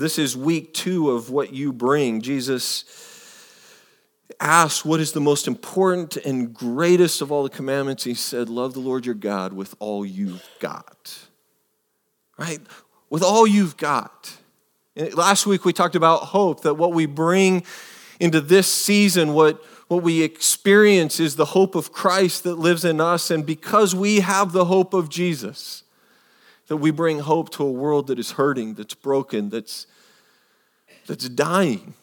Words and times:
This 0.00 0.18
is 0.18 0.34
week 0.34 0.72
two 0.72 1.10
of 1.10 1.28
what 1.28 1.52
you 1.52 1.74
bring. 1.74 2.22
Jesus 2.22 2.86
asked, 4.40 4.86
What 4.86 4.98
is 4.98 5.12
the 5.12 5.20
most 5.20 5.46
important 5.46 6.16
and 6.16 6.54
greatest 6.54 7.20
of 7.20 7.30
all 7.30 7.42
the 7.42 7.50
commandments? 7.50 8.04
He 8.04 8.14
said, 8.14 8.48
Love 8.48 8.72
the 8.72 8.80
Lord 8.80 9.04
your 9.04 9.14
God 9.14 9.52
with 9.52 9.74
all 9.78 10.06
you've 10.06 10.42
got. 10.58 11.18
Right? 12.38 12.60
With 13.10 13.22
all 13.22 13.46
you've 13.46 13.76
got. 13.76 14.38
Last 14.96 15.46
week 15.46 15.66
we 15.66 15.74
talked 15.74 15.96
about 15.96 16.20
hope, 16.20 16.62
that 16.62 16.74
what 16.74 16.94
we 16.94 17.04
bring 17.04 17.62
into 18.18 18.40
this 18.40 18.72
season, 18.72 19.34
what, 19.34 19.62
what 19.88 20.02
we 20.02 20.22
experience 20.22 21.20
is 21.20 21.36
the 21.36 21.44
hope 21.44 21.74
of 21.74 21.92
Christ 21.92 22.44
that 22.44 22.54
lives 22.54 22.86
in 22.86 23.02
us. 23.02 23.30
And 23.30 23.44
because 23.44 23.94
we 23.94 24.20
have 24.20 24.52
the 24.52 24.64
hope 24.64 24.94
of 24.94 25.10
Jesus, 25.10 25.82
that 26.70 26.76
we 26.76 26.92
bring 26.92 27.18
hope 27.18 27.50
to 27.50 27.64
a 27.64 27.70
world 27.70 28.06
that 28.06 28.20
is 28.20 28.30
hurting, 28.30 28.74
that's 28.74 28.94
broken, 28.94 29.50
that's, 29.50 29.88
that's 31.08 31.28
dying, 31.28 31.94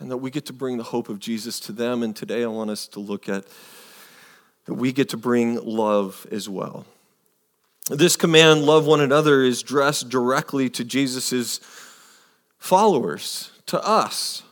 and 0.00 0.10
that 0.10 0.16
we 0.16 0.30
get 0.30 0.46
to 0.46 0.54
bring 0.54 0.78
the 0.78 0.82
hope 0.82 1.10
of 1.10 1.18
Jesus 1.18 1.60
to 1.60 1.72
them. 1.72 2.02
And 2.02 2.16
today 2.16 2.42
I 2.42 2.46
want 2.46 2.70
us 2.70 2.86
to 2.88 3.00
look 3.00 3.28
at 3.28 3.44
that 4.64 4.72
we 4.72 4.92
get 4.92 5.10
to 5.10 5.18
bring 5.18 5.62
love 5.62 6.26
as 6.30 6.48
well. 6.48 6.86
This 7.90 8.16
command, 8.16 8.62
love 8.62 8.86
one 8.86 9.02
another, 9.02 9.42
is 9.42 9.60
addressed 9.60 10.08
directly 10.08 10.70
to 10.70 10.82
Jesus' 10.82 11.60
followers, 12.56 13.50
to 13.66 13.86
us, 13.86 14.42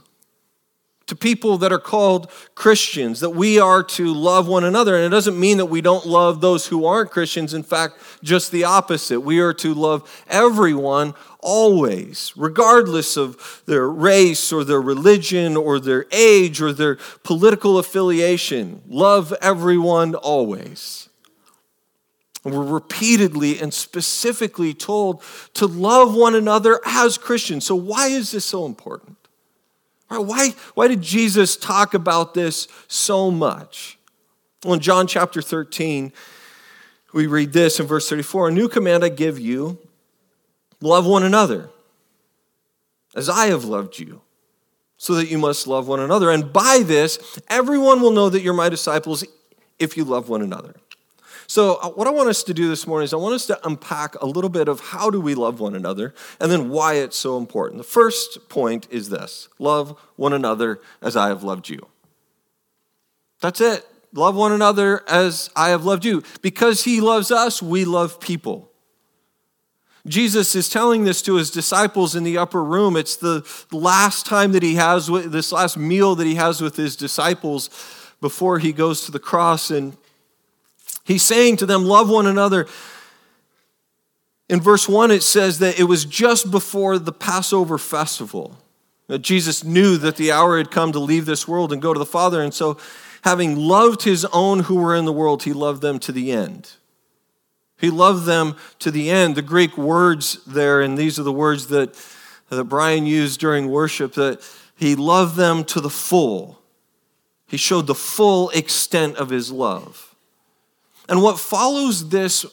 to 1.06 1.14
people 1.14 1.58
that 1.58 1.72
are 1.72 1.78
called 1.78 2.30
Christians, 2.54 3.20
that 3.20 3.30
we 3.30 3.58
are 3.58 3.82
to 3.82 4.12
love 4.12 4.48
one 4.48 4.64
another. 4.64 4.96
And 4.96 5.04
it 5.04 5.10
doesn't 5.10 5.38
mean 5.38 5.58
that 5.58 5.66
we 5.66 5.80
don't 5.80 6.06
love 6.06 6.40
those 6.40 6.66
who 6.66 6.86
aren't 6.86 7.10
Christians. 7.10 7.52
In 7.52 7.62
fact, 7.62 7.98
just 8.22 8.50
the 8.50 8.64
opposite. 8.64 9.20
We 9.20 9.40
are 9.40 9.52
to 9.54 9.74
love 9.74 10.24
everyone 10.28 11.14
always, 11.40 12.32
regardless 12.36 13.18
of 13.18 13.62
their 13.66 13.88
race 13.88 14.50
or 14.50 14.64
their 14.64 14.80
religion 14.80 15.56
or 15.56 15.78
their 15.78 16.06
age 16.10 16.62
or 16.62 16.72
their 16.72 16.96
political 17.22 17.78
affiliation. 17.78 18.80
Love 18.88 19.34
everyone 19.42 20.14
always. 20.14 21.10
And 22.44 22.54
we're 22.54 22.64
repeatedly 22.64 23.58
and 23.58 23.72
specifically 23.72 24.74
told 24.74 25.22
to 25.54 25.66
love 25.66 26.14
one 26.14 26.34
another 26.34 26.80
as 26.84 27.18
Christians. 27.18 27.64
So, 27.64 27.74
why 27.74 28.08
is 28.08 28.32
this 28.32 28.44
so 28.44 28.66
important? 28.66 29.16
Why, 30.08 30.54
why 30.74 30.88
did 30.88 31.02
Jesus 31.02 31.56
talk 31.56 31.94
about 31.94 32.34
this 32.34 32.68
so 32.88 33.30
much? 33.30 33.98
Well, 34.64 34.74
in 34.74 34.80
John 34.80 35.06
chapter 35.06 35.42
13, 35.42 36.12
we 37.12 37.26
read 37.26 37.52
this 37.52 37.80
in 37.80 37.86
verse 37.86 38.08
34 38.08 38.48
A 38.48 38.52
new 38.52 38.68
command 38.68 39.04
I 39.04 39.08
give 39.08 39.38
you 39.38 39.78
love 40.80 41.06
one 41.06 41.22
another 41.22 41.70
as 43.14 43.28
I 43.28 43.46
have 43.46 43.64
loved 43.64 43.98
you, 43.98 44.22
so 44.96 45.14
that 45.14 45.30
you 45.30 45.38
must 45.38 45.66
love 45.66 45.86
one 45.86 46.00
another. 46.00 46.30
And 46.30 46.52
by 46.52 46.82
this, 46.84 47.38
everyone 47.48 48.00
will 48.00 48.10
know 48.10 48.28
that 48.28 48.42
you're 48.42 48.54
my 48.54 48.68
disciples 48.68 49.24
if 49.78 49.96
you 49.96 50.04
love 50.04 50.28
one 50.28 50.42
another. 50.42 50.74
So, 51.46 51.76
uh, 51.76 51.90
what 51.90 52.06
I 52.06 52.10
want 52.10 52.28
us 52.28 52.42
to 52.44 52.54
do 52.54 52.68
this 52.68 52.86
morning 52.86 53.04
is 53.04 53.12
I 53.12 53.16
want 53.16 53.34
us 53.34 53.46
to 53.46 53.66
unpack 53.66 54.14
a 54.20 54.26
little 54.26 54.50
bit 54.50 54.68
of 54.68 54.80
how 54.80 55.10
do 55.10 55.20
we 55.20 55.34
love 55.34 55.60
one 55.60 55.74
another 55.74 56.14
and 56.40 56.50
then 56.50 56.70
why 56.70 56.94
it's 56.94 57.16
so 57.16 57.36
important. 57.36 57.78
The 57.78 57.84
first 57.84 58.48
point 58.48 58.86
is 58.90 59.10
this 59.10 59.48
love 59.58 59.98
one 60.16 60.32
another 60.32 60.80
as 61.02 61.16
I 61.16 61.28
have 61.28 61.42
loved 61.42 61.68
you. 61.68 61.86
That's 63.40 63.60
it. 63.60 63.86
Love 64.12 64.36
one 64.36 64.52
another 64.52 65.02
as 65.08 65.50
I 65.56 65.70
have 65.70 65.84
loved 65.84 66.04
you. 66.04 66.22
Because 66.40 66.84
he 66.84 67.00
loves 67.00 67.30
us, 67.30 67.60
we 67.60 67.84
love 67.84 68.20
people. 68.20 68.70
Jesus 70.06 70.54
is 70.54 70.68
telling 70.68 71.04
this 71.04 71.22
to 71.22 71.36
his 71.36 71.50
disciples 71.50 72.14
in 72.14 72.24
the 72.24 72.36
upper 72.38 72.62
room. 72.62 72.96
It's 72.96 73.16
the 73.16 73.46
last 73.72 74.26
time 74.26 74.52
that 74.52 74.62
he 74.62 74.74
has, 74.74 75.06
this 75.06 75.50
last 75.50 75.76
meal 75.76 76.14
that 76.14 76.26
he 76.26 76.34
has 76.34 76.60
with 76.60 76.76
his 76.76 76.94
disciples 76.94 77.70
before 78.20 78.58
he 78.58 78.72
goes 78.72 79.06
to 79.06 79.12
the 79.12 79.18
cross. 79.18 79.70
And 79.70 79.96
He's 81.04 81.22
saying 81.22 81.58
to 81.58 81.66
them, 81.66 81.84
Love 81.84 82.08
one 82.08 82.26
another. 82.26 82.66
In 84.48 84.60
verse 84.60 84.88
1, 84.88 85.10
it 85.10 85.22
says 85.22 85.58
that 85.60 85.78
it 85.78 85.84
was 85.84 86.04
just 86.04 86.50
before 86.50 86.98
the 86.98 87.12
Passover 87.12 87.78
festival 87.78 88.58
that 89.06 89.20
Jesus 89.20 89.64
knew 89.64 89.96
that 89.98 90.16
the 90.16 90.32
hour 90.32 90.58
had 90.58 90.70
come 90.70 90.92
to 90.92 90.98
leave 90.98 91.26
this 91.26 91.46
world 91.46 91.72
and 91.72 91.82
go 91.82 91.92
to 91.92 91.98
the 91.98 92.06
Father. 92.06 92.42
And 92.42 92.52
so, 92.52 92.78
having 93.22 93.56
loved 93.56 94.02
his 94.02 94.24
own 94.26 94.60
who 94.60 94.76
were 94.76 94.94
in 94.94 95.04
the 95.04 95.12
world, 95.12 95.42
he 95.42 95.52
loved 95.52 95.82
them 95.82 95.98
to 96.00 96.12
the 96.12 96.32
end. 96.32 96.72
He 97.78 97.90
loved 97.90 98.26
them 98.26 98.56
to 98.78 98.90
the 98.90 99.10
end. 99.10 99.34
The 99.34 99.42
Greek 99.42 99.76
words 99.76 100.42
there, 100.44 100.80
and 100.80 100.96
these 100.96 101.18
are 101.18 101.22
the 101.22 101.32
words 101.32 101.66
that, 101.68 101.94
that 102.48 102.64
Brian 102.64 103.06
used 103.06 103.40
during 103.40 103.68
worship, 103.68 104.14
that 104.14 104.42
he 104.76 104.94
loved 104.94 105.36
them 105.36 105.64
to 105.64 105.80
the 105.80 105.90
full. 105.90 106.60
He 107.46 107.56
showed 107.56 107.86
the 107.86 107.94
full 107.94 108.50
extent 108.50 109.16
of 109.16 109.30
his 109.30 109.50
love. 109.50 110.13
And 111.08 111.22
what 111.22 111.38
follows 111.38 112.08
this 112.08 112.46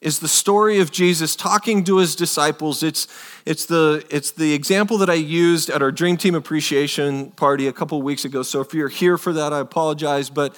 is 0.00 0.18
the 0.20 0.28
story 0.28 0.78
of 0.78 0.92
Jesus 0.92 1.34
talking 1.34 1.82
to 1.84 1.96
his 1.96 2.14
disciples. 2.14 2.82
It's, 2.82 3.08
it's, 3.46 3.66
the, 3.66 4.06
it's 4.10 4.30
the 4.30 4.52
example 4.52 4.98
that 4.98 5.10
I 5.10 5.14
used 5.14 5.70
at 5.70 5.82
our 5.82 5.90
Dream 5.90 6.16
Team 6.16 6.34
appreciation 6.34 7.30
party 7.32 7.66
a 7.66 7.72
couple 7.72 8.00
weeks 8.02 8.24
ago. 8.24 8.42
So 8.42 8.60
if 8.60 8.74
you're 8.74 8.88
here 8.88 9.16
for 9.16 9.32
that, 9.32 9.52
I 9.52 9.60
apologize, 9.60 10.28
but, 10.28 10.56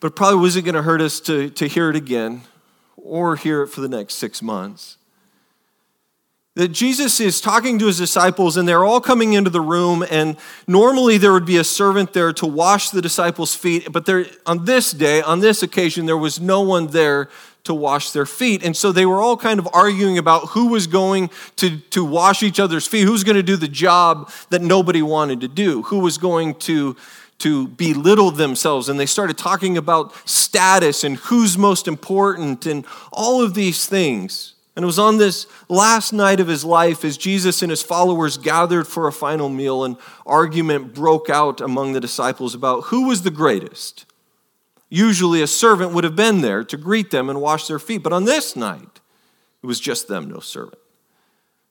but 0.00 0.16
probably 0.16 0.40
wasn't 0.40 0.64
going 0.64 0.74
to 0.74 0.82
hurt 0.82 1.00
us 1.00 1.20
to, 1.20 1.50
to 1.50 1.68
hear 1.68 1.90
it 1.90 1.96
again 1.96 2.42
or 2.96 3.36
hear 3.36 3.62
it 3.62 3.68
for 3.68 3.80
the 3.80 3.88
next 3.88 4.14
six 4.14 4.42
months 4.42 4.96
that 6.60 6.72
Jesus 6.72 7.20
is 7.20 7.40
talking 7.40 7.78
to 7.78 7.86
his 7.86 7.96
disciples, 7.96 8.58
and 8.58 8.68
they're 8.68 8.84
all 8.84 9.00
coming 9.00 9.32
into 9.32 9.48
the 9.48 9.62
room. 9.62 10.04
And 10.10 10.36
normally 10.66 11.16
there 11.16 11.32
would 11.32 11.46
be 11.46 11.56
a 11.56 11.64
servant 11.64 12.12
there 12.12 12.34
to 12.34 12.44
wash 12.44 12.90
the 12.90 13.00
disciples' 13.00 13.54
feet, 13.54 13.90
but 13.90 14.04
there, 14.04 14.26
on 14.44 14.66
this 14.66 14.90
day, 14.90 15.22
on 15.22 15.40
this 15.40 15.62
occasion, 15.62 16.04
there 16.04 16.18
was 16.18 16.38
no 16.38 16.60
one 16.60 16.88
there 16.88 17.30
to 17.64 17.72
wash 17.72 18.10
their 18.10 18.26
feet. 18.26 18.62
And 18.62 18.76
so 18.76 18.92
they 18.92 19.06
were 19.06 19.22
all 19.22 19.38
kind 19.38 19.58
of 19.58 19.70
arguing 19.72 20.18
about 20.18 20.48
who 20.48 20.66
was 20.66 20.86
going 20.86 21.30
to, 21.56 21.78
to 21.78 22.04
wash 22.04 22.42
each 22.42 22.60
other's 22.60 22.86
feet, 22.86 23.04
who's 23.04 23.24
going 23.24 23.36
to 23.36 23.42
do 23.42 23.56
the 23.56 23.66
job 23.66 24.30
that 24.50 24.60
nobody 24.60 25.00
wanted 25.00 25.40
to 25.40 25.48
do, 25.48 25.80
who 25.84 26.00
was 26.00 26.18
going 26.18 26.56
to 26.56 26.94
to 27.38 27.68
belittle 27.68 28.30
themselves 28.30 28.90
and 28.90 29.00
they 29.00 29.06
started 29.06 29.38
talking 29.38 29.78
about 29.78 30.12
status 30.28 31.04
and 31.04 31.16
who's 31.16 31.56
most 31.56 31.88
important 31.88 32.66
and 32.66 32.84
all 33.14 33.42
of 33.42 33.54
these 33.54 33.86
things. 33.86 34.52
And 34.76 34.84
it 34.84 34.86
was 34.86 34.98
on 34.98 35.18
this 35.18 35.46
last 35.68 36.12
night 36.12 36.40
of 36.40 36.46
his 36.46 36.64
life 36.64 37.04
as 37.04 37.16
Jesus 37.16 37.62
and 37.62 37.70
his 37.70 37.82
followers 37.82 38.38
gathered 38.38 38.86
for 38.86 39.08
a 39.08 39.12
final 39.12 39.48
meal, 39.48 39.84
an 39.84 39.96
argument 40.24 40.94
broke 40.94 41.28
out 41.28 41.60
among 41.60 41.92
the 41.92 42.00
disciples 42.00 42.54
about 42.54 42.84
who 42.84 43.08
was 43.08 43.22
the 43.22 43.30
greatest. 43.30 44.06
Usually, 44.88 45.42
a 45.42 45.46
servant 45.46 45.92
would 45.92 46.04
have 46.04 46.16
been 46.16 46.40
there 46.40 46.64
to 46.64 46.76
greet 46.76 47.10
them 47.10 47.28
and 47.28 47.40
wash 47.40 47.66
their 47.66 47.78
feet, 47.78 48.02
but 48.02 48.12
on 48.12 48.24
this 48.24 48.56
night, 48.56 49.00
it 49.62 49.66
was 49.66 49.80
just 49.80 50.08
them, 50.08 50.30
no 50.30 50.40
servant. 50.40 50.78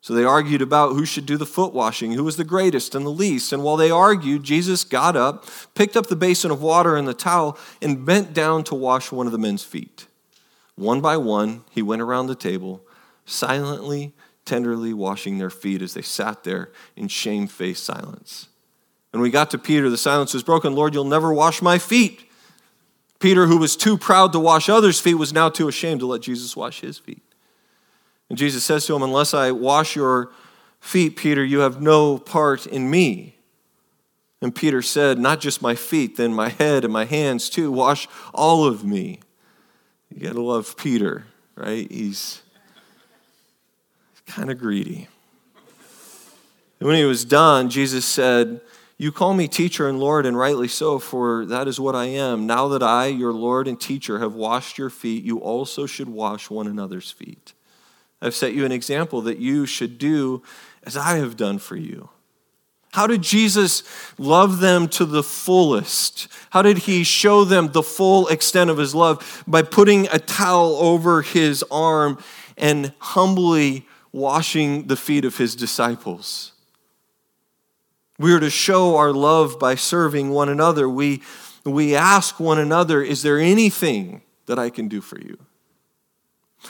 So 0.02 0.14
they 0.14 0.24
argued 0.24 0.62
about 0.62 0.94
who 0.94 1.06
should 1.06 1.26
do 1.26 1.36
the 1.36 1.46
foot 1.46 1.74
washing, 1.74 2.14
who 2.14 2.24
was 2.24 2.38
the 2.38 2.46
greatest 2.46 2.96
and 2.96 3.06
the 3.06 3.10
least. 3.10 3.52
And 3.52 3.64
while 3.64 3.76
they 3.76 3.92
argued, 3.92 4.44
Jesus 4.44 4.86
got 4.86 5.18
up, 5.18 5.46
picked 5.76 5.98
up 5.98 6.08
the 6.08 6.16
basin 6.16 6.52
of 6.52 6.62
water 6.62 6.96
and 6.96 7.06
the 7.06 7.14
towel, 7.14 7.58
and 7.82 8.06
bent 8.06 8.34
down 8.34 8.64
to 8.66 8.76
wash 8.76 9.12
one 9.12 9.26
of 9.26 9.34
the 9.34 9.38
men's 9.38 9.64
feet. 9.64 10.08
One 10.76 11.02
by 11.02 11.18
one, 11.18 11.66
he 11.72 11.82
went 11.82 12.02
around 12.02 12.28
the 12.28 12.36
table 12.36 12.82
silently, 13.30 14.14
tenderly 14.46 14.94
washing 14.94 15.38
their 15.38 15.50
feet 15.50 15.82
as 15.82 15.94
they 15.94 16.02
sat 16.02 16.44
there 16.44 16.72
in 16.96 17.08
shamefaced 17.08 17.84
silence. 17.84 18.48
When 19.12 19.22
we 19.22 19.30
got 19.30 19.52
to 19.52 19.58
Peter, 19.58 19.90
the 19.90 19.98
silence 19.98 20.34
was 20.34 20.44
broken. 20.44 20.76
Lord, 20.76 20.94
you'll 20.94 21.04
never 21.04 21.34
wash 21.34 21.62
my 21.62 21.78
feet. 21.78 22.26
Peter, 23.20 23.48
who 23.48 23.58
was 23.58 23.76
too 23.76 23.98
proud 23.98 24.32
to 24.34 24.40
wash 24.40 24.70
others' 24.70 25.00
feet, 25.00 25.16
was 25.16 25.34
now 25.34 25.50
too 25.50 25.68
ashamed 25.68 26.00
to 26.00 26.06
let 26.08 26.22
Jesus 26.22 26.56
wash 26.56 26.82
his 26.82 26.98
feet. 26.98 27.24
And 28.30 28.38
Jesus 28.38 28.64
says 28.64 28.86
to 28.86 28.96
him, 28.96 29.02
Unless 29.02 29.34
I 29.34 29.52
wash 29.52 29.96
your 29.96 30.32
feet, 30.80 31.16
Peter, 31.16 31.44
you 31.44 31.60
have 31.60 31.82
no 31.82 32.18
part 32.18 32.66
in 32.66 32.90
me. 32.90 33.36
And 34.42 34.56
Peter 34.56 34.82
said, 34.82 35.20
Not 35.20 35.42
just 35.42 35.62
my 35.62 35.76
feet, 35.76 36.16
then 36.16 36.34
my 36.34 36.50
head 36.50 36.84
and 36.84 36.94
my 36.94 37.06
hands 37.06 37.50
too. 37.50 37.72
Wash 37.72 38.08
all 38.34 38.66
of 38.66 38.86
me. 38.86 39.20
You 40.10 40.28
got 40.28 40.34
to 40.34 40.42
love 40.42 40.78
Peter, 40.78 41.26
right? 41.56 41.92
He's 41.92 42.42
kind 44.30 44.52
of 44.52 44.60
greedy. 44.60 45.08
And 46.80 46.88
when 46.88 46.98
he 46.98 47.04
was 47.04 47.26
done, 47.26 47.70
Jesus 47.70 48.06
said, 48.06 48.62
You 48.98 49.12
call 49.12 49.34
me 49.34 49.48
teacher 49.48 49.90
and 49.90 50.00
Lord, 50.00 50.26
and 50.26 50.38
rightly 50.38 50.68
so, 50.68 51.00
for 51.00 51.46
that 51.48 51.68
is 51.68 51.80
what 51.80 51.96
I 51.96 52.06
am. 52.06 52.48
Now 52.48 52.68
that 52.70 52.84
I, 52.84 53.08
your 53.08 53.34
Lord 53.34 53.68
and 53.68 53.80
teacher, 53.80 54.20
have 54.20 54.34
washed 54.34 54.78
your 54.78 54.90
feet, 54.90 55.24
you 55.24 55.40
also 55.40 55.86
should 55.86 56.10
wash 56.10 56.50
one 56.50 56.68
another's 56.68 57.12
feet. 57.12 57.54
I've 58.22 58.36
set 58.36 58.54
you 58.54 58.66
an 58.66 58.72
example 58.72 59.22
that 59.22 59.40
you 59.40 59.66
should 59.66 59.98
do 59.98 60.44
as 60.84 60.96
I 60.96 61.18
have 61.18 61.36
done 61.36 61.58
for 61.58 61.76
you. 61.76 62.10
How 62.92 63.08
did 63.08 63.22
Jesus 63.22 63.84
love 64.18 64.60
them 64.60 64.88
to 64.90 65.06
the 65.06 65.22
fullest? 65.22 66.28
How 66.50 66.62
did 66.62 66.80
he 66.80 67.04
show 67.04 67.44
them 67.46 67.72
the 67.72 67.84
full 67.84 68.28
extent 68.30 68.70
of 68.70 68.78
his 68.78 68.96
love? 68.96 69.44
By 69.46 69.62
putting 69.62 70.08
a 70.08 70.18
towel 70.18 70.76
over 70.78 71.22
his 71.22 71.64
arm 71.70 72.18
and 72.58 72.94
humbly 73.00 73.86
washing 74.12 74.88
the 74.88 74.96
feet 74.96 75.26
of 75.26 75.38
his 75.38 75.56
disciples. 75.56 76.54
We 78.18 78.34
are 78.34 78.40
to 78.40 78.50
show 78.50 78.98
our 78.98 79.14
love 79.14 79.60
by 79.60 79.76
serving 79.76 80.30
one 80.32 80.50
another. 80.50 80.90
We, 80.90 81.22
we 81.64 81.96
ask 81.96 82.40
one 82.40 82.60
another, 82.60 83.02
Is 83.02 83.22
there 83.22 83.40
anything 83.40 84.22
that 84.46 84.60
I 84.60 84.70
can 84.70 84.88
do 84.88 85.00
for 85.00 85.20
you? 85.20 85.38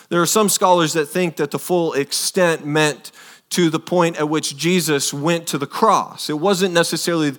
There 0.09 0.21
are 0.21 0.27
some 0.27 0.49
scholars 0.49 0.93
that 0.93 1.07
think 1.07 1.37
that 1.37 1.51
the 1.51 1.59
full 1.59 1.93
extent 1.93 2.65
meant 2.65 3.11
to 3.51 3.71
the 3.71 3.79
point 3.79 4.17
at 4.17 4.29
which 4.29 4.55
Jesus 4.55 5.11
went 5.11 5.47
to 5.47 5.57
the 5.57 5.65
cross. 5.65 6.29
It 6.29 6.39
wasn't 6.39 6.73
necessarily 6.73 7.33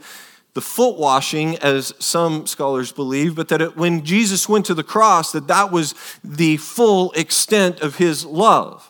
the 0.54 0.60
foot 0.60 0.98
washing 0.98 1.56
as 1.58 1.94
some 1.98 2.46
scholars 2.46 2.92
believe 2.92 3.34
but 3.36 3.48
that 3.48 3.62
it, 3.62 3.76
when 3.76 4.04
jesus 4.04 4.48
went 4.48 4.66
to 4.66 4.74
the 4.74 4.82
cross 4.82 5.32
that 5.32 5.46
that 5.46 5.70
was 5.70 5.94
the 6.24 6.56
full 6.56 7.12
extent 7.12 7.80
of 7.80 7.96
his 7.96 8.24
love 8.24 8.89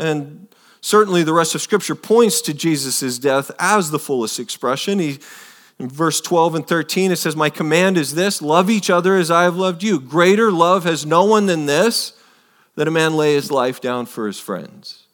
and 0.00 0.48
certainly 0.80 1.22
the 1.22 1.32
rest 1.32 1.54
of 1.54 1.60
scripture 1.60 1.94
points 1.94 2.40
to 2.40 2.54
jesus' 2.54 3.18
death 3.18 3.50
as 3.58 3.90
the 3.90 3.98
fullest 3.98 4.38
expression 4.38 4.98
he 4.98 5.18
in 5.78 5.88
verse 5.88 6.20
12 6.20 6.54
and 6.56 6.66
13 6.66 7.12
it 7.12 7.16
says 7.16 7.36
my 7.36 7.50
command 7.50 7.96
is 7.96 8.14
this 8.14 8.40
love 8.40 8.70
each 8.70 8.90
other 8.90 9.16
as 9.16 9.30
i 9.30 9.44
have 9.44 9.56
loved 9.56 9.82
you 9.82 10.00
greater 10.00 10.50
love 10.50 10.84
has 10.84 11.04
no 11.06 11.24
one 11.24 11.46
than 11.46 11.66
this 11.66 12.14
that 12.76 12.88
a 12.88 12.90
man 12.90 13.14
lay 13.14 13.34
his 13.34 13.50
life 13.50 13.80
down 13.80 14.06
for 14.06 14.26
his 14.26 14.40
friends 14.40 15.06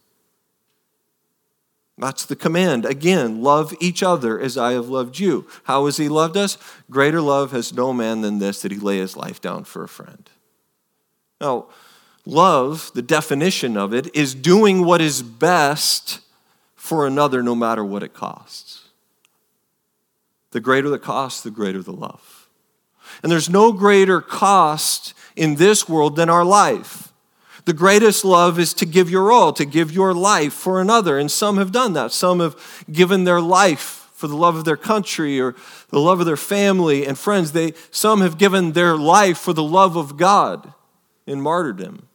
that's 1.99 2.27
the 2.27 2.37
command. 2.37 2.85
Again, 2.85 3.43
love 3.43 3.75
each 3.81 4.03
other 4.03 4.39
as 4.39 4.59
I 4.59 4.73
have 4.73 4.89
loved 4.89 5.19
you. 5.19 5.47
How 5.65 5.87
has 5.87 5.97
he 5.97 6.09
loved 6.09 6.37
us? 6.37 6.59
Greater 6.91 7.23
love 7.23 7.53
has 7.53 7.73
no 7.73 7.93
man 7.93 8.21
than 8.21 8.39
this, 8.39 8.61
that 8.63 8.71
he 8.71 8.79
lay 8.79 8.99
his 8.99 9.17
life 9.17 9.41
down 9.41 9.65
for 9.65 9.83
a 9.83 9.89
friend. 9.89 10.29
Now, 11.41 11.69
love, 12.27 12.91
the 12.95 13.03
definition 13.03 13.77
of 13.77 13.95
it, 13.95 14.15
is 14.15 14.35
doing 14.35 14.85
what 14.85 15.01
is 15.01 15.23
best 15.23 16.21
for 16.75 17.07
another 17.07 17.43
no 17.43 17.55
matter 17.55 17.85
what 17.85 18.03
it 18.03 18.13
costs. 18.13 18.89
The 20.51 20.61
greater 20.61 20.89
the 20.89 20.99
cost, 20.99 21.45
the 21.45 21.51
greater 21.51 21.83
the 21.83 21.93
love. 21.93 22.49
And 23.23 23.33
there's 23.33 23.49
no 23.49 23.73
greater 23.73 24.21
cost 24.21 25.15
in 25.37 25.55
this 25.55 25.89
world 25.89 26.17
than 26.17 26.29
our 26.29 26.45
life. 26.45 27.13
The 27.65 27.73
greatest 27.73 28.25
love 28.25 28.59
is 28.59 28.73
to 28.75 28.87
give 28.87 29.11
your 29.11 29.33
all, 29.33 29.53
to 29.53 29.65
give 29.65 29.91
your 29.91 30.15
life 30.15 30.53
for 30.53 30.81
another. 30.81 31.19
And 31.19 31.31
some 31.31 31.57
have 31.57 31.73
done 31.73 31.95
that. 31.95 32.13
Some 32.13 32.41
have 32.41 32.85
given 32.91 33.25
their 33.25 33.41
life 33.41 34.09
for 34.15 34.29
the 34.29 34.37
love 34.37 34.57
of 34.57 34.65
their 34.65 34.77
country 34.77 35.41
or 35.41 35.55
the 35.89 36.01
love 36.01 36.21
of 36.21 36.27
their 36.27 36.37
family 36.37 37.05
and 37.05 37.19
friends. 37.19 37.53
They, 37.53 37.75
some 37.91 38.21
have 38.21 38.39
given 38.39 38.73
their 38.73 38.97
life 38.97 39.39
for 39.39 39.53
the 39.53 39.63
love 39.63 39.97
of 39.97 40.17
God 40.17 40.73
in 41.27 41.41
martyrdom. 41.41 42.07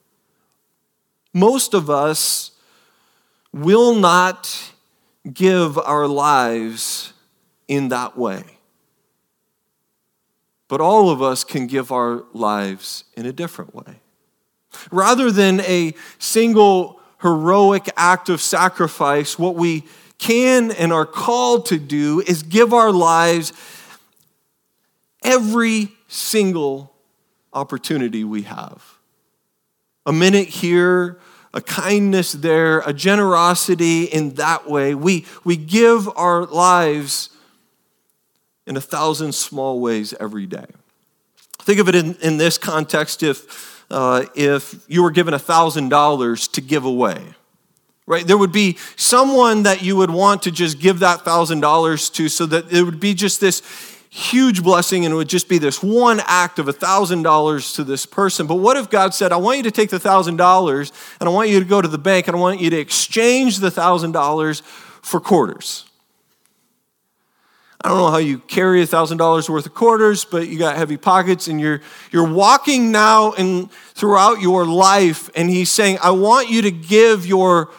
Most 1.33 1.73
of 1.73 1.89
us 1.89 2.51
will 3.53 3.95
not 3.95 4.73
give 5.31 5.77
our 5.77 6.07
lives 6.07 7.13
in 7.67 7.89
that 7.89 8.17
way. 8.17 8.43
But 10.67 10.81
all 10.81 11.09
of 11.09 11.21
us 11.21 11.43
can 11.43 11.67
give 11.67 11.91
our 11.91 12.23
lives 12.33 13.03
in 13.15 13.25
a 13.25 13.33
different 13.33 13.75
way. 13.75 13.99
Rather 14.89 15.31
than 15.31 15.59
a 15.61 15.93
single 16.17 16.99
heroic 17.21 17.89
act 17.97 18.29
of 18.29 18.41
sacrifice, 18.41 19.37
what 19.37 19.55
we 19.55 19.83
can 20.17 20.71
and 20.71 20.93
are 20.93 21.05
called 21.05 21.65
to 21.67 21.77
do 21.77 22.21
is 22.25 22.43
give 22.43 22.73
our 22.73 22.91
lives 22.91 23.53
every 25.23 25.91
single 26.07 26.93
opportunity 27.53 28.23
we 28.23 28.43
have. 28.43 29.00
A 30.05 30.13
minute 30.13 30.47
here, 30.47 31.19
a 31.53 31.61
kindness 31.61 32.31
there, 32.31 32.79
a 32.79 32.93
generosity 32.93 34.05
in 34.05 34.35
that 34.35 34.69
way. 34.69 34.95
We, 34.95 35.25
we 35.43 35.57
give 35.57 36.09
our 36.15 36.45
lives 36.45 37.29
in 38.65 38.77
a 38.77 38.81
thousand 38.81 39.33
small 39.33 39.79
ways 39.79 40.13
every 40.19 40.45
day. 40.45 40.65
Think 41.59 41.79
of 41.79 41.89
it 41.89 41.95
in, 41.95 42.15
in 42.21 42.37
this 42.37 42.57
context 42.57 43.21
if 43.21 43.71
uh, 43.91 44.25
if 44.35 44.85
you 44.87 45.03
were 45.03 45.11
given 45.11 45.33
$1,000 45.33 46.51
to 46.53 46.61
give 46.61 46.85
away. 46.85 47.21
Right? 48.07 48.25
There 48.25 48.37
would 48.37 48.51
be 48.51 48.77
someone 48.95 49.63
that 49.63 49.83
you 49.83 49.95
would 49.97 50.09
want 50.09 50.43
to 50.43 50.51
just 50.51 50.79
give 50.79 50.99
that 50.99 51.19
$1,000 51.19 52.13
to 52.13 52.29
so 52.29 52.45
that 52.47 52.71
it 52.71 52.83
would 52.83 52.99
be 52.99 53.13
just 53.13 53.39
this 53.39 53.61
huge 54.13 54.61
blessing 54.61 55.05
and 55.05 55.13
it 55.13 55.15
would 55.15 55.29
just 55.29 55.47
be 55.47 55.57
this 55.57 55.81
one 55.81 56.21
act 56.25 56.59
of 56.59 56.65
$1,000 56.65 57.75
to 57.75 57.83
this 57.85 58.05
person. 58.05 58.45
But 58.45 58.55
what 58.55 58.75
if 58.75 58.89
God 58.89 59.13
said, 59.13 59.31
I 59.31 59.37
want 59.37 59.57
you 59.57 59.63
to 59.63 59.71
take 59.71 59.89
the 59.89 59.99
$1,000 59.99 60.91
and 61.21 61.29
I 61.29 61.31
want 61.31 61.49
you 61.49 61.59
to 61.59 61.65
go 61.65 61.81
to 61.81 61.87
the 61.87 61.97
bank 61.97 62.27
and 62.27 62.35
I 62.35 62.39
want 62.39 62.59
you 62.59 62.69
to 62.69 62.77
exchange 62.77 63.59
the 63.59 63.69
$1,000 63.69 64.61
for 65.01 65.21
quarters? 65.21 65.85
I 67.81 67.87
don't 67.87 67.99
know 67.99 68.11
how 68.11 68.17
you 68.17 68.39
carry 68.39 68.83
$1,000 68.83 69.49
worth 69.49 69.65
of 69.65 69.73
quarters, 69.73 70.25
but 70.25 70.49
you 70.49 70.59
got 70.59 70.75
heavy 70.75 70.97
pockets 70.97 71.47
and 71.47 71.59
you're, 71.59 71.81
you're 72.11 72.27
walking 72.27 72.91
now 72.91 73.31
and 73.31 73.71
throughout 73.71 74.41
your 74.41 74.65
life. 74.65 75.29
And 75.37 75.49
he's 75.49 75.71
saying, 75.71 75.99
I 76.03 76.11
want 76.11 76.49
you 76.49 76.63
to 76.63 76.71
give 76.71 77.25
your 77.25 77.71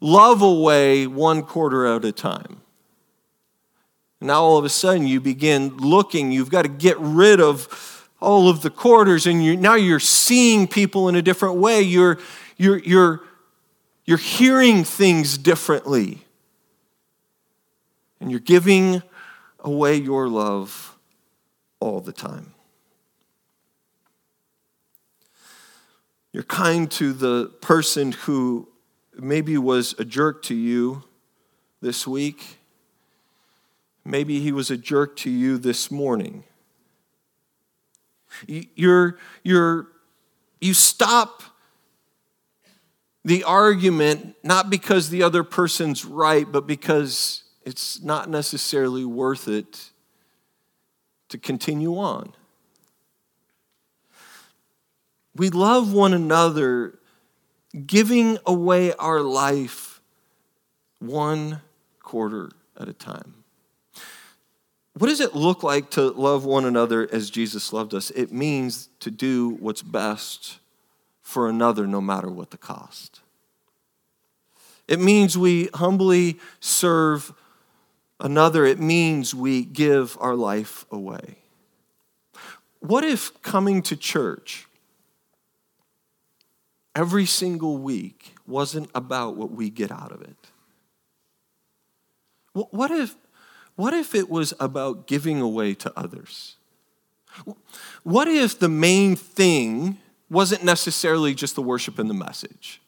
love 0.00 0.40
away 0.40 1.06
one 1.06 1.42
quarter 1.42 1.86
at 1.86 2.06
a 2.06 2.10
time. 2.10 2.61
Now 4.22 4.42
all 4.42 4.56
of 4.56 4.64
a 4.64 4.68
sudden 4.68 5.06
you 5.06 5.20
begin 5.20 5.76
looking, 5.76 6.30
you've 6.30 6.50
got 6.50 6.62
to 6.62 6.68
get 6.68 6.96
rid 6.98 7.40
of 7.40 8.08
all 8.20 8.48
of 8.48 8.62
the 8.62 8.70
quarters 8.70 9.26
and 9.26 9.44
you, 9.44 9.56
now 9.56 9.74
you're 9.74 10.00
seeing 10.00 10.68
people 10.68 11.08
in 11.08 11.16
a 11.16 11.22
different 11.22 11.56
way. 11.56 11.82
You're, 11.82 12.18
you're, 12.56 12.78
you're, 12.78 13.20
you're 14.04 14.18
hearing 14.18 14.84
things 14.84 15.36
differently. 15.36 16.24
And 18.20 18.30
you're 18.30 18.40
giving 18.40 19.02
away 19.58 19.96
your 19.96 20.28
love 20.28 20.96
all 21.80 22.00
the 22.00 22.12
time. 22.12 22.54
You're 26.32 26.44
kind 26.44 26.90
to 26.92 27.12
the 27.12 27.46
person 27.60 28.12
who 28.12 28.68
maybe 29.18 29.58
was 29.58 29.94
a 29.98 30.04
jerk 30.04 30.42
to 30.44 30.54
you 30.54 31.02
this 31.80 32.06
week. 32.06 32.58
Maybe 34.04 34.40
he 34.40 34.52
was 34.52 34.70
a 34.70 34.76
jerk 34.76 35.16
to 35.18 35.30
you 35.30 35.58
this 35.58 35.90
morning. 35.90 36.44
You're, 38.46 39.18
you're, 39.42 39.88
you 40.60 40.74
stop 40.74 41.42
the 43.24 43.44
argument 43.44 44.34
not 44.42 44.70
because 44.70 45.10
the 45.10 45.22
other 45.22 45.44
person's 45.44 46.04
right, 46.04 46.50
but 46.50 46.66
because 46.66 47.44
it's 47.64 48.02
not 48.02 48.28
necessarily 48.28 49.04
worth 49.04 49.46
it 49.46 49.90
to 51.28 51.38
continue 51.38 51.96
on. 51.96 52.32
We 55.34 55.48
love 55.50 55.92
one 55.92 56.12
another, 56.12 56.98
giving 57.86 58.38
away 58.44 58.92
our 58.94 59.20
life 59.20 60.00
one 60.98 61.62
quarter 62.00 62.50
at 62.78 62.88
a 62.88 62.92
time. 62.92 63.41
What 65.02 65.08
does 65.08 65.18
it 65.18 65.34
look 65.34 65.64
like 65.64 65.90
to 65.90 66.10
love 66.10 66.44
one 66.44 66.64
another 66.64 67.08
as 67.10 67.28
Jesus 67.28 67.72
loved 67.72 67.92
us? 67.92 68.10
It 68.10 68.30
means 68.30 68.88
to 69.00 69.10
do 69.10 69.48
what's 69.58 69.82
best 69.82 70.60
for 71.20 71.48
another, 71.48 71.88
no 71.88 72.00
matter 72.00 72.30
what 72.30 72.52
the 72.52 72.56
cost. 72.56 73.18
It 74.86 75.00
means 75.00 75.36
we 75.36 75.70
humbly 75.74 76.38
serve 76.60 77.34
Another, 78.22 78.64
it 78.64 78.78
means 78.78 79.34
we 79.34 79.64
give 79.64 80.16
our 80.20 80.36
life 80.36 80.86
away. 80.92 81.38
What 82.78 83.02
if 83.02 83.42
coming 83.42 83.82
to 83.82 83.96
church 83.96 84.68
every 86.94 87.26
single 87.26 87.78
week 87.78 88.36
wasn't 88.46 88.90
about 88.94 89.34
what 89.34 89.50
we 89.50 89.70
get 89.70 89.90
out 89.90 90.12
of 90.12 90.22
it? 90.22 90.36
What 92.52 92.92
if, 92.92 93.16
what 93.76 93.94
if 93.94 94.14
it 94.14 94.28
was 94.28 94.52
about 94.60 95.06
giving 95.06 95.40
away 95.40 95.74
to 95.74 95.92
others? 95.96 96.56
What 98.02 98.28
if 98.28 98.58
the 98.58 98.68
main 98.68 99.16
thing 99.16 99.98
wasn't 100.28 100.64
necessarily 100.64 101.34
just 101.34 101.54
the 101.54 101.62
worship 101.62 101.98
and 101.98 102.08
the 102.08 102.14
message? 102.14 102.80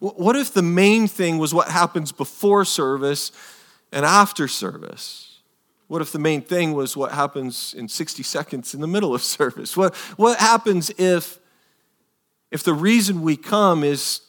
What 0.00 0.36
if 0.36 0.52
the 0.52 0.62
main 0.62 1.08
thing 1.08 1.38
was 1.38 1.52
what 1.52 1.68
happens 1.68 2.12
before 2.12 2.64
service 2.64 3.32
and 3.92 4.04
after 4.04 4.46
service? 4.46 5.40
What 5.88 6.02
if 6.02 6.12
the 6.12 6.18
main 6.18 6.42
thing 6.42 6.74
was 6.74 6.96
what 6.96 7.12
happens 7.12 7.74
in 7.74 7.88
60 7.88 8.22
seconds 8.22 8.74
in 8.74 8.80
the 8.80 8.86
middle 8.86 9.14
of 9.14 9.22
service? 9.38 9.76
What, 9.76 9.94
what 10.16 10.38
happens 10.38 10.90
if, 10.98 11.38
if 12.50 12.62
the 12.62 12.74
reason 12.74 13.22
we 13.22 13.36
come 13.36 13.82
is 13.82 14.20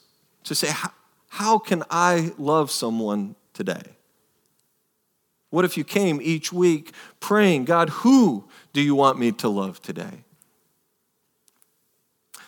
to 0.45 0.55
say, 0.55 0.69
How 1.29 1.59
can 1.59 1.83
I 1.91 2.31
love 2.37 2.71
someone 2.71 3.35
today? 3.53 3.83
What 5.49 5.65
if 5.65 5.77
you 5.77 5.83
came 5.83 6.19
each 6.21 6.53
week 6.53 6.93
praying, 7.19 7.65
God, 7.65 7.89
who 7.89 8.47
do 8.73 8.81
you 8.81 8.95
want 8.95 9.17
me 9.17 9.31
to 9.33 9.49
love 9.49 9.81
today? 9.81 10.23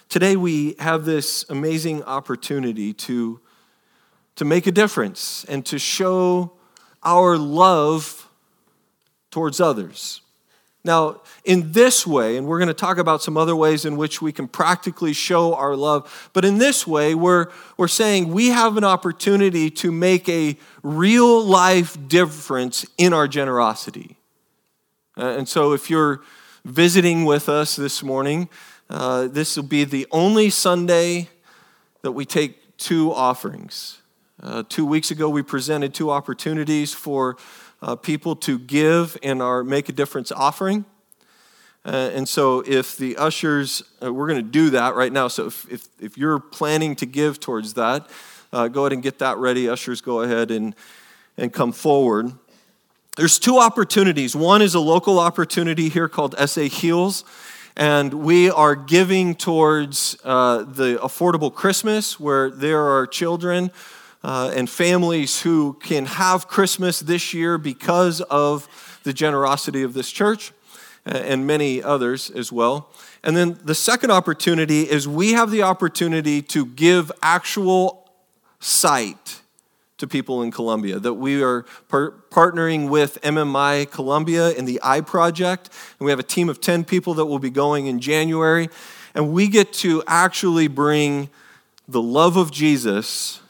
Today 0.08 0.36
we 0.36 0.76
have 0.78 1.06
this 1.06 1.46
amazing 1.50 2.04
opportunity 2.04 2.94
to 2.94 3.40
to 4.36 4.46
make 4.46 4.66
a 4.66 4.72
difference 4.72 5.46
and 5.46 5.66
to 5.66 5.78
show 5.78 6.54
our 7.04 7.38
love 7.38 8.30
towards 9.30 9.60
others. 9.60 10.21
Now, 10.84 11.22
in 11.44 11.74
this 11.74 12.08
way, 12.08 12.38
and 12.38 12.48
we're 12.48 12.58
going 12.58 12.68
to 12.68 12.74
talk 12.74 12.98
about 12.98 13.22
some 13.22 13.38
other 13.38 13.56
ways 13.56 13.86
in 13.86 13.98
which 13.98 14.20
we 14.20 14.32
can 14.32 14.48
practically 14.48 15.14
show 15.14 15.54
our 15.54 15.76
love, 15.76 16.30
but 16.34 16.44
in 16.44 16.58
this 16.58 16.88
way, 16.88 17.14
we're, 17.14 17.48
we're 17.78 17.88
saying 17.88 18.32
we 18.32 18.48
have 18.48 18.78
an 18.78 18.84
opportunity 18.84 19.70
to 19.70 19.92
make 19.92 20.28
a 20.28 20.58
real 20.82 21.44
life 21.44 21.98
difference 22.08 22.84
in 22.98 23.14
our 23.14 23.28
generosity. 23.28 24.18
Uh, 25.18 25.38
and 25.38 25.48
so, 25.48 25.74
if 25.74 25.90
you're 25.90 26.22
visiting 26.66 27.26
with 27.26 27.48
us 27.48 27.76
this 27.76 28.02
morning, 28.02 28.50
uh, 28.90 29.28
this 29.28 29.56
will 29.56 29.64
be 29.64 29.84
the 29.84 30.08
only 30.12 30.50
Sunday 30.50 31.30
that 32.02 32.14
we 32.14 32.26
take 32.26 32.78
two 32.78 33.14
offerings. 33.14 34.02
Uh, 34.42 34.64
two 34.68 34.86
weeks 34.86 35.12
ago, 35.12 35.30
we 35.30 35.44
presented 35.44 35.94
two 35.94 36.10
opportunities 36.10 36.94
for 36.94 37.38
uh, 37.82 37.96
people 37.96 38.36
to 38.36 38.60
give 38.60 39.18
in 39.22 39.42
our 39.42 39.64
Make 39.64 39.90
a 39.90 39.92
Difference 39.92 40.32
offering. 40.32 40.86
Uh, 41.84 42.12
and 42.14 42.30
so, 42.30 42.64
if 42.68 42.96
the 42.98 43.18
ushers, 43.18 43.82
uh, 44.04 44.14
we're 44.14 44.28
going 44.28 44.44
to 44.44 44.52
do 44.52 44.70
that 44.70 44.94
right 44.94 45.12
now. 45.12 45.28
So, 45.28 45.48
if, 45.48 45.72
if, 45.72 45.88
if 46.00 46.18
you're 46.18 46.40
planning 46.40 46.96
to 46.98 47.08
give 47.08 47.40
towards 47.40 47.74
that, 47.74 48.08
uh, 48.54 48.68
go 48.68 48.82
ahead 48.82 48.94
and 48.94 49.02
get 49.02 49.18
that 49.20 49.38
ready. 49.38 49.68
Ushers, 49.68 50.00
go 50.00 50.22
ahead 50.22 50.52
and, 50.52 50.76
and 51.38 51.52
come 51.52 51.72
forward. 51.72 52.34
There's 53.18 53.40
two 53.40 53.58
opportunities. 53.58 54.36
One 54.36 54.62
is 54.62 54.76
a 54.76 54.80
local 54.80 55.20
opportunity 55.20 55.90
here 55.90 56.08
called 56.08 56.36
SA 56.48 56.62
Heals, 56.62 57.26
and 57.76 58.14
we 58.14 58.52
are 58.52 58.76
giving 58.76 59.34
towards 59.34 60.16
uh, 60.24 60.60
the 60.60 61.00
Affordable 61.02 61.54
Christmas, 61.54 62.20
where 62.20 62.52
there 62.52 62.82
are 62.82 63.08
children 63.08 63.72
uh, 64.24 64.52
and 64.56 64.70
families 64.70 65.42
who 65.42 65.74
can 65.82 66.06
have 66.06 66.48
Christmas 66.48 67.00
this 67.00 67.34
year 67.34 67.58
because 67.58 68.22
of 68.22 68.68
the 69.04 69.14
generosity 69.14 69.84
of 69.84 69.94
this 69.94 70.12
church 70.12 70.52
and 71.06 71.48
many 71.48 71.82
others 71.82 72.30
as 72.30 72.52
well. 72.52 72.90
And 73.24 73.36
then 73.36 73.60
the 73.64 73.76
second 73.76 74.12
opportunity 74.12 74.84
is 74.84 75.08
we 75.08 75.34
have 75.34 75.52
the 75.52 75.64
opportunity 75.64 76.42
to 76.44 76.66
give 76.66 77.12
actual 77.22 78.10
sight 78.60 79.42
to 79.98 80.08
people 80.08 80.42
in 80.42 80.50
Colombia, 80.50 81.00
that 81.00 81.14
we 81.14 81.44
are 81.44 81.64
par- 81.88 82.14
partnering 82.32 82.90
with 82.90 83.22
MMI 83.22 83.90
Colombia 83.92 84.50
in 84.50 84.66
the 84.66 84.80
Eye 84.82 85.02
Project. 85.02 85.70
And 86.00 86.06
we 86.06 86.12
have 86.12 86.20
a 86.20 86.24
team 86.24 86.50
of 86.50 86.60
10 86.60 86.86
people 86.86 87.14
that 87.16 87.26
will 87.26 87.40
be 87.40 87.52
going 87.52 87.86
in 87.86 88.00
January. 88.00 88.70
And 89.14 89.32
we 89.32 89.48
get 89.48 89.74
to 89.74 90.04
actually 90.08 90.68
bring 90.68 91.30
the 91.88 92.02
love 92.02 92.36
of 92.36 92.50
Jesus 92.50 93.41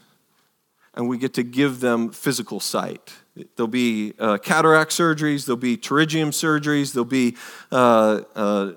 and 0.94 1.08
we 1.08 1.18
get 1.18 1.34
to 1.36 1.44
give 1.44 1.80
them 1.80 2.12
physical 2.12 2.60
sight. 2.60 3.14
There'll 3.56 3.68
be 3.68 4.14
uh, 4.20 4.38
cataract 4.38 4.92
surgeries, 4.92 5.46
there'll 5.46 5.58
be 5.58 5.78
pterygium 5.78 6.30
surgeries, 6.30 6.94
there'll 6.94 7.06
be 7.06 7.38
uh, 7.72 8.22
uh, 8.36 8.74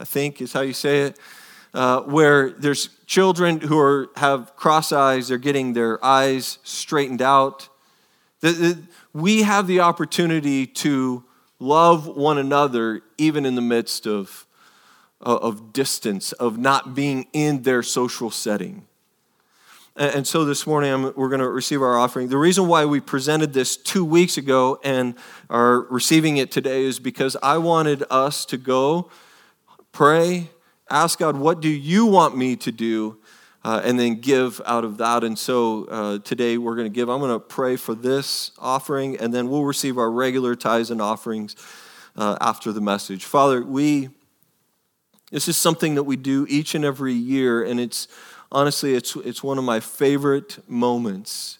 I 0.00 0.04
think 0.04 0.40
is 0.40 0.52
how 0.52 0.62
you 0.62 0.72
say 0.72 1.00
it, 1.00 1.18
uh, 1.74 2.00
where 2.02 2.50
there's 2.50 2.88
children 3.06 3.60
who 3.60 3.78
are, 3.78 4.08
have 4.16 4.56
cross 4.56 4.90
eyes, 4.90 5.28
they're 5.28 5.38
getting 5.38 5.74
their 5.74 6.02
eyes 6.04 6.58
straightened 6.62 7.20
out. 7.20 7.68
The, 8.40 8.52
the, 8.52 8.82
we 9.12 9.42
have 9.42 9.66
the 9.66 9.80
opportunity 9.80 10.66
to 10.66 11.24
love 11.58 12.06
one 12.06 12.38
another 12.38 13.02
even 13.18 13.44
in 13.44 13.54
the 13.54 13.60
midst 13.60 14.06
of, 14.06 14.46
of 15.20 15.72
distance, 15.72 16.32
of 16.32 16.56
not 16.56 16.94
being 16.94 17.26
in 17.32 17.62
their 17.62 17.82
social 17.82 18.30
setting. 18.30 18.86
And 19.98 20.24
so 20.24 20.44
this 20.44 20.64
morning 20.64 20.92
I'm, 20.92 21.02
we're 21.16 21.28
going 21.28 21.40
to 21.40 21.48
receive 21.48 21.82
our 21.82 21.98
offering. 21.98 22.28
The 22.28 22.36
reason 22.36 22.68
why 22.68 22.84
we 22.84 23.00
presented 23.00 23.52
this 23.52 23.76
two 23.76 24.04
weeks 24.04 24.36
ago 24.36 24.78
and 24.84 25.16
are 25.50 25.80
receiving 25.90 26.36
it 26.36 26.52
today 26.52 26.84
is 26.84 27.00
because 27.00 27.36
I 27.42 27.58
wanted 27.58 28.04
us 28.08 28.44
to 28.44 28.58
go 28.58 29.10
pray, 29.90 30.50
ask 30.88 31.18
God, 31.18 31.36
what 31.36 31.60
do 31.60 31.68
you 31.68 32.06
want 32.06 32.36
me 32.36 32.54
to 32.54 32.70
do? 32.70 33.18
Uh, 33.64 33.80
and 33.82 33.98
then 33.98 34.20
give 34.20 34.62
out 34.66 34.84
of 34.84 34.98
that. 34.98 35.24
And 35.24 35.36
so 35.36 35.86
uh, 35.86 36.18
today 36.20 36.58
we're 36.58 36.76
going 36.76 36.86
to 36.86 36.94
give. 36.94 37.08
I'm 37.08 37.18
going 37.18 37.32
to 37.32 37.40
pray 37.40 37.74
for 37.74 37.96
this 37.96 38.52
offering, 38.56 39.16
and 39.16 39.34
then 39.34 39.50
we'll 39.50 39.64
receive 39.64 39.98
our 39.98 40.12
regular 40.12 40.54
tithes 40.54 40.92
and 40.92 41.02
offerings 41.02 41.56
uh, 42.14 42.38
after 42.40 42.70
the 42.70 42.80
message. 42.80 43.24
Father, 43.24 43.64
we. 43.64 44.10
This 45.32 45.48
is 45.48 45.56
something 45.58 45.96
that 45.96 46.04
we 46.04 46.16
do 46.16 46.46
each 46.48 46.74
and 46.76 46.84
every 46.84 47.12
year, 47.12 47.62
and 47.64 47.80
it's 47.80 48.06
honestly, 48.50 48.94
it's, 48.94 49.16
it's 49.16 49.42
one 49.42 49.58
of 49.58 49.64
my 49.64 49.80
favorite 49.80 50.58
moments 50.68 51.58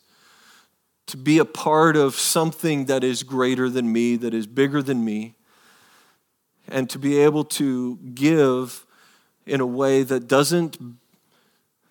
to 1.07 1.16
be 1.16 1.38
a 1.38 1.45
part 1.45 1.97
of 1.97 2.14
something 2.14 2.85
that 2.85 3.02
is 3.02 3.23
greater 3.23 3.71
than 3.71 3.90
me, 3.92 4.16
that 4.16 4.35
is 4.35 4.47
bigger 4.47 4.83
than 4.83 5.04
me, 5.04 5.35
and 6.68 6.88
to 6.90 6.99
be 6.99 7.18
able 7.18 7.45
to 7.45 7.97
give 8.14 8.85
in 9.47 9.61
a 9.61 9.66
way 9.66 10.02
that 10.02 10.28
doesn't, 10.28 10.78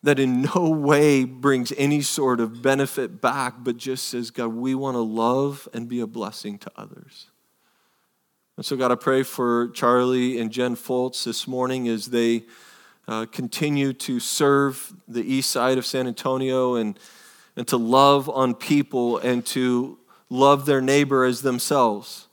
that 0.03 0.19
in 0.19 0.43
no 0.55 0.69
way 0.69 1.23
brings 1.23 1.73
any 1.77 2.01
sort 2.01 2.39
of 2.39 2.61
benefit 2.61 3.19
back, 3.19 3.55
but 3.59 3.77
just 3.77 4.07
says, 4.07 4.29
God, 4.29 4.49
we 4.49 4.75
want 4.75 4.93
to 4.95 5.01
love 5.01 5.67
and 5.73 5.89
be 5.89 5.99
a 5.99 6.07
blessing 6.07 6.59
to 6.59 6.71
others. 6.75 7.27
And 8.55 8.65
so, 8.65 8.75
God, 8.75 8.91
I 8.91 8.95
pray 8.95 9.23
for 9.23 9.69
Charlie 9.69 10.39
and 10.39 10.51
Jen 10.51 10.75
Foltz 10.75 11.23
this 11.23 11.47
morning 11.47 11.87
as 11.87 12.07
they 12.07 12.43
uh, 13.07 13.25
continue 13.31 13.93
to 13.93 14.19
serve 14.19 14.93
the 15.07 15.23
east 15.23 15.51
side 15.51 15.77
of 15.77 15.85
San 15.85 16.07
Antonio 16.07 16.75
and, 16.75 16.99
and 17.55 17.67
to 17.67 17.77
love 17.77 18.29
on 18.29 18.53
people 18.53 19.17
and 19.19 19.45
to 19.47 19.97
love 20.29 20.65
their 20.65 20.81
neighbor 20.81 21.23
as 21.23 21.41
themselves 21.41 22.27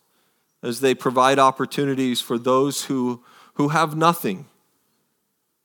as 0.64 0.80
they 0.80 0.94
provide 0.94 1.38
opportunities 1.38 2.20
for 2.22 2.38
those 2.38 2.86
who, 2.86 3.22
who 3.54 3.68
have 3.68 3.94
nothing 3.94 4.46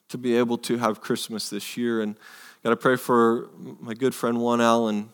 to 0.09 0.17
be 0.17 0.35
able 0.35 0.57
to 0.57 0.77
have 0.77 0.99
Christmas 0.99 1.49
this 1.49 1.77
year. 1.77 2.01
And 2.01 2.15
got 2.63 2.71
to 2.71 2.75
pray 2.75 2.97
for 2.97 3.49
my 3.79 3.93
good 3.93 4.13
friend 4.13 4.39
Juan 4.39 4.59
Allen 4.59 5.09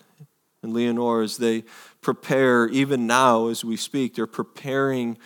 and 0.64 0.74
Leonore 0.74 1.22
as 1.22 1.38
they 1.38 1.64
prepare, 2.02 2.68
even 2.70 3.06
now 3.06 3.48
as 3.48 3.64
we 3.64 3.78
speak, 3.78 4.16
they're 4.16 4.26
preparing 4.26 5.18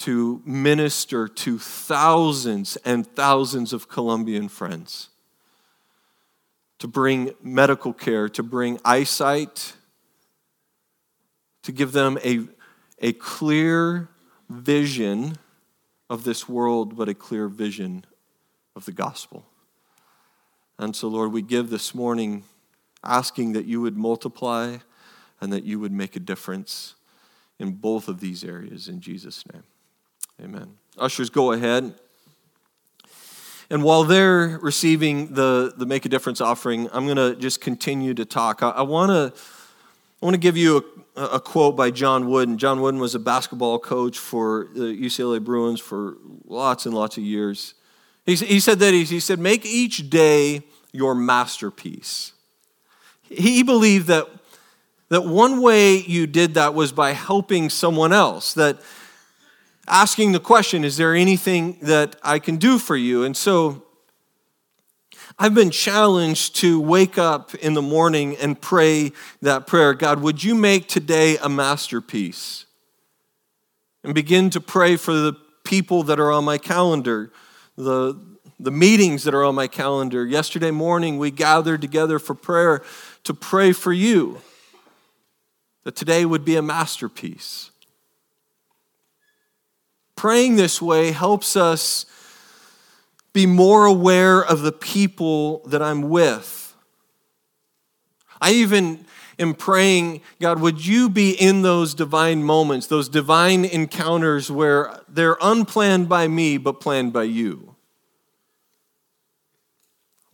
to 0.00 0.40
minister 0.46 1.28
to 1.28 1.58
thousands 1.58 2.76
and 2.86 3.06
thousands 3.06 3.74
of 3.74 3.86
Colombian 3.86 4.48
friends, 4.48 5.10
to 6.78 6.88
bring 6.88 7.34
medical 7.42 7.92
care, 7.92 8.26
to 8.30 8.42
bring 8.42 8.80
eyesight, 8.82 9.74
to 11.62 11.70
give 11.70 11.92
them 11.92 12.18
a, 12.24 12.40
a 13.00 13.12
clear 13.12 14.08
vision 14.48 15.36
of 16.08 16.24
this 16.24 16.48
world, 16.48 16.96
but 16.96 17.08
a 17.08 17.14
clear 17.14 17.46
vision 17.46 18.06
of 18.74 18.86
the 18.86 18.92
gospel. 18.92 19.44
And 20.78 20.96
so, 20.96 21.08
Lord, 21.08 21.30
we 21.30 21.42
give 21.42 21.68
this 21.68 21.94
morning 21.94 22.44
asking 23.04 23.52
that 23.52 23.66
you 23.66 23.82
would 23.82 23.98
multiply 23.98 24.78
and 25.42 25.52
that 25.52 25.64
you 25.64 25.78
would 25.78 25.92
make 25.92 26.16
a 26.16 26.20
difference 26.20 26.94
in 27.58 27.72
both 27.72 28.08
of 28.08 28.20
these 28.20 28.42
areas 28.42 28.88
in 28.88 29.02
Jesus' 29.02 29.44
name. 29.52 29.64
Amen. 30.42 30.76
Ushers, 30.96 31.28
go 31.28 31.52
ahead. 31.52 31.94
And 33.68 33.84
while 33.84 34.04
they're 34.04 34.58
receiving 34.62 35.34
the, 35.34 35.72
the 35.76 35.84
Make 35.84 36.06
a 36.06 36.08
Difference 36.08 36.40
offering, 36.40 36.88
I'm 36.92 37.04
going 37.04 37.16
to 37.16 37.36
just 37.36 37.60
continue 37.60 38.14
to 38.14 38.24
talk. 38.24 38.62
I, 38.62 38.70
I 38.70 38.82
want 38.82 39.10
to 39.10 39.38
I 40.22 40.26
want 40.26 40.34
to 40.34 40.38
give 40.40 40.56
you 40.56 40.84
a, 41.16 41.22
a, 41.22 41.40
quote 41.40 41.76
by 41.76 41.90
John 41.90 42.28
Wooden. 42.28 42.58
John 42.58 42.82
Wooden 42.82 43.00
was 43.00 43.14
a 43.14 43.18
basketball 43.18 43.78
coach 43.78 44.18
for 44.18 44.68
the 44.74 44.82
UCLA 44.82 45.42
Bruins 45.42 45.80
for 45.80 46.18
lots 46.46 46.84
and 46.84 46.94
lots 46.94 47.16
of 47.16 47.22
years. 47.22 47.72
He, 48.26 48.34
he 48.34 48.60
said 48.60 48.80
that 48.80 48.92
he, 48.92 49.04
he 49.04 49.18
said, 49.18 49.38
make 49.38 49.64
each 49.64 50.10
day 50.10 50.62
your 50.92 51.14
masterpiece. 51.14 52.32
He 53.22 53.62
believed 53.62 54.08
that, 54.08 54.28
that 55.08 55.24
one 55.24 55.62
way 55.62 55.96
you 55.96 56.26
did 56.26 56.52
that 56.54 56.74
was 56.74 56.92
by 56.92 57.12
helping 57.12 57.70
someone 57.70 58.12
else, 58.12 58.52
that 58.54 58.80
asking 59.86 60.32
the 60.32 60.40
question, 60.40 60.84
Is 60.84 60.96
there 60.96 61.14
anything 61.14 61.78
that 61.82 62.16
I 62.22 62.38
can 62.38 62.56
do 62.56 62.78
for 62.78 62.96
you? 62.96 63.24
And 63.24 63.36
so 63.36 63.84
I've 65.38 65.54
been 65.54 65.70
challenged 65.70 66.56
to 66.56 66.80
wake 66.80 67.16
up 67.16 67.54
in 67.54 67.74
the 67.74 67.82
morning 67.82 68.36
and 68.36 68.60
pray 68.60 69.12
that 69.40 69.66
prayer 69.66 69.94
God, 69.94 70.20
would 70.20 70.44
you 70.44 70.54
make 70.54 70.86
today 70.86 71.38
a 71.38 71.48
masterpiece? 71.48 72.66
And 74.04 74.14
begin 74.14 74.50
to 74.50 74.60
pray 74.60 74.96
for 74.96 75.12
the 75.12 75.34
people 75.64 76.02
that 76.04 76.18
are 76.18 76.30
on 76.30 76.44
my 76.44 76.58
calendar, 76.58 77.30
the, 77.76 78.18
the 78.58 78.70
meetings 78.70 79.24
that 79.24 79.34
are 79.34 79.44
on 79.44 79.54
my 79.54 79.66
calendar. 79.66 80.26
Yesterday 80.26 80.70
morning, 80.70 81.18
we 81.18 81.30
gathered 81.30 81.80
together 81.80 82.18
for 82.18 82.34
prayer 82.34 82.82
to 83.24 83.34
pray 83.34 83.72
for 83.72 83.92
you, 83.92 84.40
that 85.84 85.96
today 85.96 86.24
would 86.24 86.44
be 86.44 86.56
a 86.56 86.62
masterpiece. 86.62 87.69
Praying 90.20 90.56
this 90.56 90.82
way 90.82 91.12
helps 91.12 91.56
us 91.56 92.04
be 93.32 93.46
more 93.46 93.86
aware 93.86 94.44
of 94.44 94.60
the 94.60 94.70
people 94.70 95.66
that 95.66 95.80
I'm 95.80 96.10
with, 96.10 96.76
I 98.38 98.50
even 98.50 99.06
am 99.38 99.54
praying, 99.54 100.20
God, 100.38 100.60
would 100.60 100.84
you 100.84 101.08
be 101.08 101.30
in 101.30 101.62
those 101.62 101.94
divine 101.94 102.42
moments, 102.42 102.86
those 102.86 103.08
divine 103.08 103.64
encounters 103.64 104.50
where 104.50 105.00
they're 105.08 105.38
unplanned 105.40 106.10
by 106.10 106.28
me, 106.28 106.58
but 106.58 106.80
planned 106.80 107.14
by 107.14 107.22
you? 107.22 107.74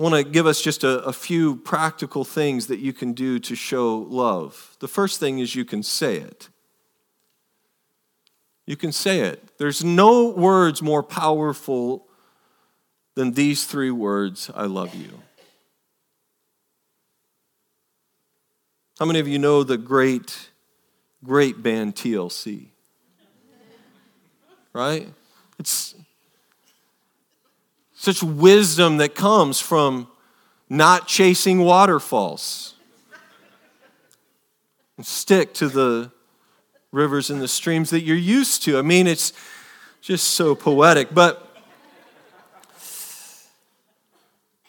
I 0.00 0.02
want 0.02 0.16
to 0.16 0.24
give 0.24 0.48
us 0.48 0.60
just 0.60 0.82
a, 0.82 0.98
a, 1.04 1.12
few 1.12 1.58
practical 1.58 2.24
things 2.24 2.66
that 2.66 2.80
you 2.80 2.92
can 2.92 3.12
do 3.12 3.38
to 3.38 3.54
show 3.54 3.98
love. 3.98 4.76
The 4.80 4.88
first 4.88 5.20
thing 5.20 5.38
is 5.38 5.54
you 5.54 5.64
can 5.64 5.84
say 5.84 6.16
it. 6.16 6.48
You 8.66 8.76
can 8.76 8.90
say 8.90 9.20
it. 9.20 9.56
There's 9.58 9.84
no 9.84 10.28
words 10.28 10.82
more 10.82 11.02
powerful 11.02 12.06
than 13.14 13.32
these 13.32 13.64
three 13.64 13.92
words 13.92 14.50
I 14.54 14.66
love 14.66 14.94
you. 14.94 15.22
How 18.98 19.06
many 19.06 19.20
of 19.20 19.28
you 19.28 19.38
know 19.38 19.62
the 19.62 19.78
great, 19.78 20.50
great 21.22 21.62
band 21.62 21.94
TLC? 21.94 22.66
Right? 24.72 25.08
It's 25.58 25.94
such 27.94 28.22
wisdom 28.22 28.96
that 28.98 29.14
comes 29.14 29.60
from 29.60 30.08
not 30.68 31.06
chasing 31.06 31.60
waterfalls. 31.60 32.74
Stick 35.02 35.54
to 35.54 35.68
the 35.68 36.10
rivers 36.96 37.30
and 37.30 37.40
the 37.40 37.46
streams 37.46 37.90
that 37.90 38.00
you're 38.00 38.16
used 38.16 38.62
to. 38.64 38.78
I 38.78 38.82
mean, 38.82 39.06
it's 39.06 39.32
just 40.00 40.28
so 40.28 40.54
poetic. 40.54 41.14
But, 41.14 41.46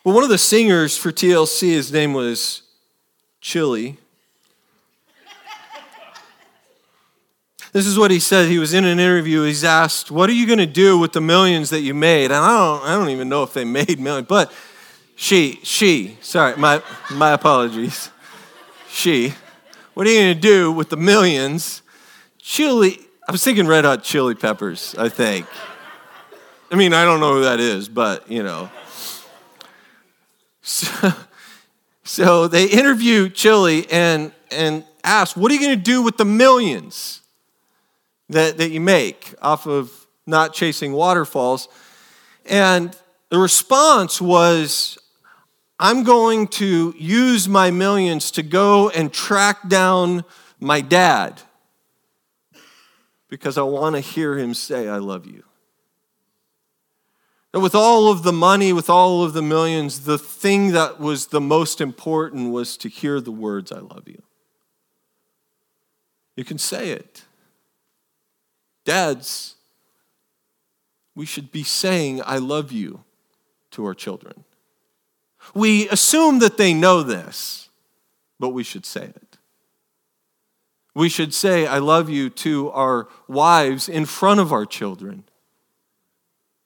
but 0.03 0.11
one 0.11 0.23
of 0.23 0.29
the 0.29 0.37
singers 0.37 0.97
for 0.97 1.11
TLC, 1.11 1.69
his 1.69 1.91
name 1.91 2.13
was 2.13 2.63
Chili. 3.41 3.97
This 7.73 7.85
is 7.85 7.97
what 7.97 8.11
he 8.11 8.19
said. 8.19 8.49
He 8.49 8.59
was 8.59 8.73
in 8.73 8.85
an 8.85 8.99
interview. 8.99 9.43
He's 9.43 9.63
asked, 9.63 10.09
What 10.09 10.29
are 10.29 10.33
you 10.33 10.47
going 10.47 10.57
to 10.59 10.65
do 10.65 10.97
with 10.97 11.13
the 11.13 11.21
millions 11.21 11.69
that 11.69 11.81
you 11.81 11.93
made? 11.93 12.25
And 12.25 12.33
I 12.33 12.57
don't, 12.57 12.83
I 12.83 12.95
don't 12.95 13.09
even 13.09 13.29
know 13.29 13.43
if 13.43 13.53
they 13.53 13.65
made 13.65 13.99
millions, 13.99 14.27
but 14.27 14.51
she, 15.15 15.59
she, 15.63 16.17
sorry, 16.21 16.57
my, 16.57 16.81
my 17.11 17.31
apologies. 17.33 18.09
She, 18.89 19.33
what 19.93 20.07
are 20.07 20.09
you 20.09 20.19
going 20.19 20.35
to 20.35 20.41
do 20.41 20.71
with 20.71 20.89
the 20.89 20.97
millions 20.97 21.83
Chili, 22.49 22.97
I 23.27 23.33
was 23.33 23.43
thinking 23.43 23.67
Red 23.67 23.83
Hot 23.83 24.03
Chili 24.03 24.33
Peppers, 24.33 24.95
I 24.97 25.09
think. 25.09 25.45
I 26.71 26.75
mean, 26.77 26.93
I 26.93 27.03
don't 27.03 27.19
know 27.19 27.33
who 27.33 27.41
that 27.43 27.59
is, 27.59 27.89
but 27.89 28.31
you 28.31 28.41
know. 28.41 28.71
So, 30.61 31.13
so 32.03 32.47
they 32.47 32.65
interview 32.65 33.29
Chili 33.29 33.85
and, 33.89 34.33
and 34.51 34.85
ask, 35.03 35.35
What 35.35 35.51
are 35.51 35.55
you 35.55 35.61
going 35.61 35.77
to 35.77 35.83
do 35.83 36.01
with 36.01 36.17
the 36.17 36.25
millions 36.25 37.21
that, 38.29 38.57
that 38.57 38.71
you 38.71 38.81
make 38.81 39.33
off 39.41 39.65
of 39.65 40.07
not 40.25 40.53
chasing 40.53 40.93
waterfalls? 40.93 41.69
And 42.45 42.97
the 43.29 43.39
response 43.39 44.21
was, 44.21 44.97
I'm 45.79 46.03
going 46.03 46.47
to 46.47 46.93
use 46.97 47.47
my 47.47 47.71
millions 47.71 48.31
to 48.31 48.43
go 48.43 48.89
and 48.89 49.11
track 49.11 49.67
down 49.69 50.25
my 50.59 50.81
dad 50.81 51.41
because 53.29 53.57
I 53.57 53.63
want 53.63 53.95
to 53.95 54.01
hear 54.01 54.37
him 54.37 54.53
say, 54.53 54.87
I 54.87 54.97
love 54.97 55.25
you. 55.25 55.43
And 57.53 57.63
with 57.63 57.75
all 57.75 58.11
of 58.11 58.23
the 58.23 58.33
money, 58.33 58.71
with 58.73 58.89
all 58.89 59.23
of 59.23 59.33
the 59.33 59.41
millions, 59.41 60.01
the 60.01 60.17
thing 60.17 60.71
that 60.73 60.99
was 60.99 61.27
the 61.27 61.41
most 61.41 61.81
important 61.81 62.51
was 62.51 62.77
to 62.77 62.89
hear 62.89 63.19
the 63.19 63.31
words, 63.31 63.71
I 63.71 63.79
love 63.79 64.03
you. 64.07 64.21
You 66.35 66.43
can 66.43 66.59
say 66.59 66.91
it. 66.91 67.23
Dads, 68.85 69.55
we 71.15 71.25
should 71.25 71.51
be 71.51 71.63
saying, 71.63 72.21
I 72.25 72.37
love 72.37 72.71
you 72.71 73.03
to 73.71 73.85
our 73.85 73.95
children. 73.95 74.43
We 75.53 75.89
assume 75.89 76.39
that 76.39 76.57
they 76.57 76.73
know 76.73 77.01
this, 77.01 77.69
but 78.39 78.49
we 78.49 78.63
should 78.63 78.85
say 78.85 79.05
it. 79.05 79.26
We 80.97 81.09
should 81.09 81.31
say, 81.31 81.67
I 81.67 81.77
love 81.77 82.09
you 82.09 82.31
to 82.31 82.71
our 82.71 83.07
wives 83.27 83.87
in 83.87 84.07
front 84.07 84.39
of 84.39 84.51
our 84.51 84.65
children. 84.65 85.25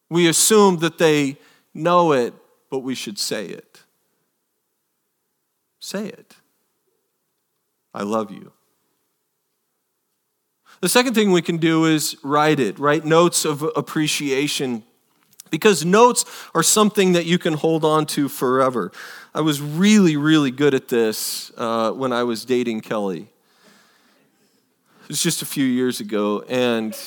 We 0.09 0.29
assume 0.29 0.77
that 0.77 0.97
they 0.97 1.35
know 1.73 2.13
it, 2.13 2.33
but 2.69 2.79
we 2.79 2.95
should 2.95 3.19
say 3.19 3.47
it. 3.47 3.81
Say 5.81 6.07
it. 6.07 6.37
I 7.93 8.03
love 8.03 8.31
you. 8.31 8.53
The 10.79 10.87
second 10.87 11.13
thing 11.13 11.33
we 11.33 11.41
can 11.41 11.57
do 11.57 11.83
is 11.83 12.15
write 12.23 12.61
it, 12.61 12.79
write 12.79 13.03
notes 13.03 13.43
of 13.43 13.63
appreciation, 13.75 14.83
because 15.49 15.83
notes 15.83 16.23
are 16.55 16.63
something 16.63 17.11
that 17.11 17.25
you 17.25 17.37
can 17.37 17.55
hold 17.55 17.83
on 17.83 18.05
to 18.05 18.29
forever. 18.29 18.93
I 19.35 19.41
was 19.41 19.59
really, 19.59 20.15
really 20.15 20.51
good 20.51 20.73
at 20.73 20.87
this 20.87 21.51
uh, 21.57 21.91
when 21.91 22.13
I 22.13 22.23
was 22.23 22.45
dating 22.45 22.79
Kelly 22.79 23.27
was 25.11 25.21
just 25.21 25.41
a 25.41 25.45
few 25.45 25.65
years 25.65 25.99
ago, 25.99 26.41
and 26.47 26.97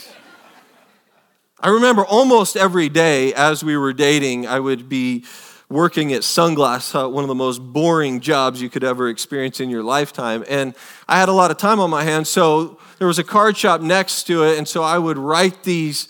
I 1.58 1.70
remember 1.70 2.04
almost 2.04 2.54
every 2.54 2.90
day 2.90 3.32
as 3.32 3.64
we 3.64 3.78
were 3.78 3.94
dating, 3.94 4.46
I 4.46 4.60
would 4.60 4.90
be 4.90 5.24
working 5.70 6.12
at 6.12 6.20
Sunglass 6.20 6.92
Hut, 6.92 7.12
one 7.12 7.24
of 7.24 7.28
the 7.28 7.34
most 7.34 7.60
boring 7.60 8.20
jobs 8.20 8.60
you 8.60 8.68
could 8.68 8.84
ever 8.84 9.08
experience 9.08 9.58
in 9.58 9.70
your 9.70 9.82
lifetime. 9.82 10.44
And 10.50 10.74
I 11.08 11.18
had 11.18 11.30
a 11.30 11.32
lot 11.32 11.50
of 11.50 11.56
time 11.56 11.80
on 11.80 11.88
my 11.88 12.04
hands, 12.04 12.28
so 12.28 12.78
there 12.98 13.08
was 13.08 13.18
a 13.18 13.24
card 13.24 13.56
shop 13.56 13.80
next 13.80 14.24
to 14.24 14.44
it, 14.44 14.58
and 14.58 14.68
so 14.68 14.82
I 14.82 14.98
would 14.98 15.16
write 15.16 15.62
these, 15.62 16.06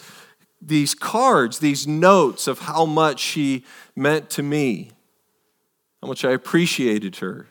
these 0.60 0.96
cards, 0.96 1.60
these 1.60 1.86
notes 1.86 2.48
of 2.48 2.58
how 2.58 2.86
much 2.86 3.20
she 3.20 3.64
meant 3.94 4.30
to 4.30 4.42
me, 4.42 4.90
how 6.02 6.08
much 6.08 6.24
I 6.24 6.32
appreciated 6.32 7.14
her. 7.18 7.46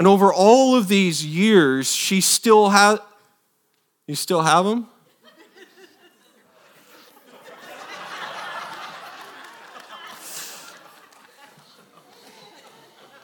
And 0.00 0.06
over 0.06 0.32
all 0.32 0.76
of 0.76 0.88
these 0.88 1.26
years, 1.26 1.94
she 1.94 2.22
still 2.22 2.70
has. 2.70 3.00
You 4.06 4.14
still 4.14 4.40
have 4.40 4.64
them? 4.64 4.86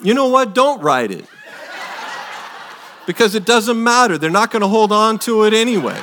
You 0.02 0.12
know 0.12 0.28
what? 0.28 0.54
Don't 0.54 0.82
write 0.82 1.12
it. 1.12 1.24
Because 3.06 3.34
it 3.34 3.46
doesn't 3.46 3.82
matter. 3.82 4.18
They're 4.18 4.28
not 4.28 4.50
going 4.50 4.60
to 4.60 4.68
hold 4.68 4.92
on 4.92 5.18
to 5.20 5.44
it 5.44 5.54
anyways. 5.54 5.96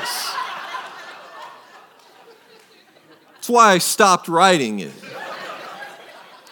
That's 3.36 3.48
why 3.48 3.74
I 3.74 3.78
stopped 3.78 4.28
writing 4.28 4.80
it. 4.80 4.94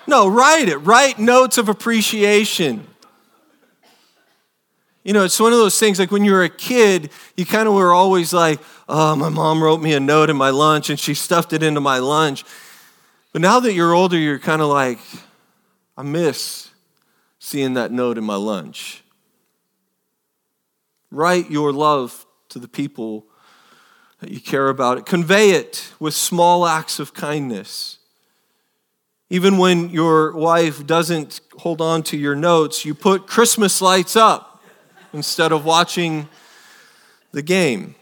No, 0.05 0.27
write 0.27 0.69
it. 0.69 0.77
Write 0.77 1.17
notes 1.17 1.57
of 1.57 1.69
appreciation. 1.69 2.85
You 5.03 5.13
know, 5.13 5.23
it's 5.23 5.39
one 5.39 5.51
of 5.51 5.57
those 5.57 5.79
things 5.79 5.97
like 5.97 6.11
when 6.11 6.23
you 6.23 6.31
were 6.31 6.43
a 6.43 6.49
kid, 6.49 7.11
you 7.35 7.45
kind 7.45 7.67
of 7.67 7.73
were 7.73 7.91
always 7.91 8.33
like, 8.33 8.59
oh, 8.87 9.15
my 9.15 9.29
mom 9.29 9.63
wrote 9.63 9.81
me 9.81 9.93
a 9.93 9.99
note 9.99 10.29
in 10.29 10.37
my 10.37 10.51
lunch 10.51 10.89
and 10.91 10.99
she 10.99 11.15
stuffed 11.15 11.53
it 11.53 11.63
into 11.63 11.81
my 11.81 11.97
lunch. 11.97 12.43
But 13.33 13.41
now 13.41 13.59
that 13.61 13.73
you're 13.73 13.93
older, 13.93 14.17
you're 14.17 14.37
kind 14.37 14.61
of 14.61 14.67
like, 14.67 14.99
I 15.97 16.03
miss 16.03 16.69
seeing 17.39 17.73
that 17.73 17.91
note 17.91 18.19
in 18.19 18.23
my 18.23 18.35
lunch. 18.35 19.03
Write 21.09 21.49
your 21.49 21.73
love 21.73 22.25
to 22.49 22.59
the 22.59 22.67
people 22.67 23.25
that 24.19 24.29
you 24.29 24.39
care 24.39 24.69
about. 24.69 25.03
Convey 25.07 25.51
it 25.51 25.91
with 25.99 26.13
small 26.13 26.67
acts 26.67 26.99
of 26.99 27.13
kindness. 27.13 27.97
Even 29.31 29.57
when 29.57 29.89
your 29.89 30.33
wife 30.33 30.85
doesn't 30.85 31.41
hold 31.57 31.81
on 31.81 32.03
to 32.03 32.17
your 32.17 32.35
notes, 32.35 32.85
you 32.85 32.93
put 32.93 33.25
Christmas 33.25 33.81
lights 33.81 34.15
up 34.15 34.50
instead 35.13 35.51
of 35.51 35.65
watching 35.65 36.27
the 37.31 37.41
game. 37.41 37.95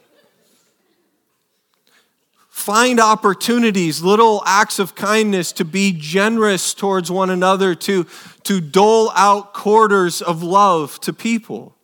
Find 2.49 2.99
opportunities, 2.99 4.01
little 4.01 4.43
acts 4.45 4.79
of 4.79 4.93
kindness 4.93 5.53
to 5.53 5.65
be 5.65 5.93
generous 5.97 6.73
towards 6.73 7.09
one 7.09 7.29
another, 7.29 7.73
to, 7.75 8.05
to 8.43 8.59
dole 8.59 9.11
out 9.15 9.53
quarters 9.53 10.21
of 10.21 10.43
love 10.43 10.99
to 11.01 11.13
people. 11.13 11.75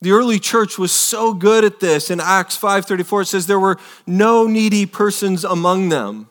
The 0.00 0.12
early 0.12 0.38
church 0.38 0.78
was 0.78 0.92
so 0.92 1.34
good 1.34 1.64
at 1.64 1.80
this. 1.80 2.10
In 2.10 2.20
Acts 2.20 2.56
5:34 2.56 3.22
it 3.22 3.26
says 3.26 3.46
there 3.46 3.60
were 3.60 3.78
no 4.06 4.46
needy 4.46 4.86
persons 4.86 5.44
among 5.44 5.88
them. 5.88 6.30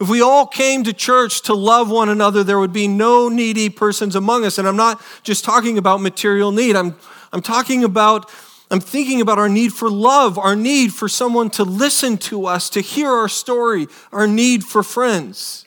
If 0.00 0.08
we 0.08 0.22
all 0.22 0.46
came 0.46 0.84
to 0.84 0.92
church 0.92 1.42
to 1.42 1.54
love 1.54 1.90
one 1.90 2.08
another, 2.08 2.44
there 2.44 2.58
would 2.58 2.72
be 2.72 2.86
no 2.86 3.28
needy 3.28 3.68
persons 3.68 4.14
among 4.14 4.44
us. 4.44 4.56
And 4.56 4.68
I'm 4.68 4.76
not 4.76 5.02
just 5.24 5.44
talking 5.44 5.76
about 5.76 6.00
material 6.00 6.52
need, 6.52 6.76
I'm, 6.76 6.94
I'm 7.32 7.42
talking 7.42 7.82
about, 7.82 8.30
I'm 8.70 8.80
thinking 8.80 9.20
about 9.20 9.38
our 9.38 9.48
need 9.48 9.72
for 9.72 9.90
love, 9.90 10.38
our 10.38 10.54
need 10.54 10.92
for 10.92 11.08
someone 11.08 11.50
to 11.50 11.64
listen 11.64 12.16
to 12.18 12.46
us, 12.46 12.70
to 12.70 12.80
hear 12.80 13.10
our 13.10 13.28
story, 13.28 13.88
our 14.12 14.28
need 14.28 14.62
for 14.62 14.82
friends. 14.82 15.64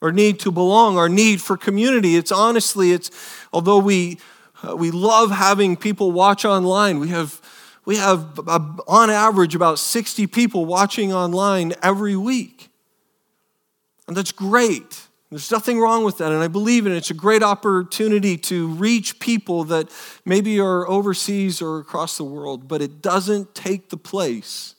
our 0.00 0.12
need 0.12 0.40
to 0.40 0.50
belong, 0.50 0.96
our 0.96 1.10
need 1.10 1.42
for 1.42 1.58
community. 1.58 2.16
It's 2.16 2.32
honestly, 2.32 2.92
it's 2.92 3.10
although 3.52 3.78
we 3.78 4.18
uh, 4.62 4.76
we 4.76 4.90
love 4.90 5.30
having 5.30 5.76
people 5.76 6.12
watch 6.12 6.44
online. 6.46 6.98
We 6.98 7.08
have 7.08 7.40
we 7.84 7.96
have 7.96 8.38
uh, 8.46 8.60
on 8.88 9.10
average 9.10 9.54
about 9.54 9.78
60 9.78 10.26
people 10.28 10.64
watching 10.64 11.12
online 11.12 11.74
every 11.82 12.16
week. 12.16 12.69
And 14.10 14.16
that's 14.16 14.32
great. 14.32 15.06
There's 15.30 15.52
nothing 15.52 15.78
wrong 15.78 16.02
with 16.02 16.18
that, 16.18 16.32
and 16.32 16.42
I 16.42 16.48
believe 16.48 16.84
in 16.84 16.90
it. 16.90 16.96
It's 16.96 17.12
a 17.12 17.14
great 17.14 17.44
opportunity 17.44 18.36
to 18.38 18.66
reach 18.66 19.20
people 19.20 19.62
that 19.66 19.88
maybe 20.24 20.58
are 20.58 20.84
overseas 20.88 21.62
or 21.62 21.78
across 21.78 22.16
the 22.16 22.24
world, 22.24 22.66
but 22.66 22.82
it 22.82 23.02
doesn't 23.02 23.54
take 23.54 23.90
the 23.90 23.96
place 23.96 24.74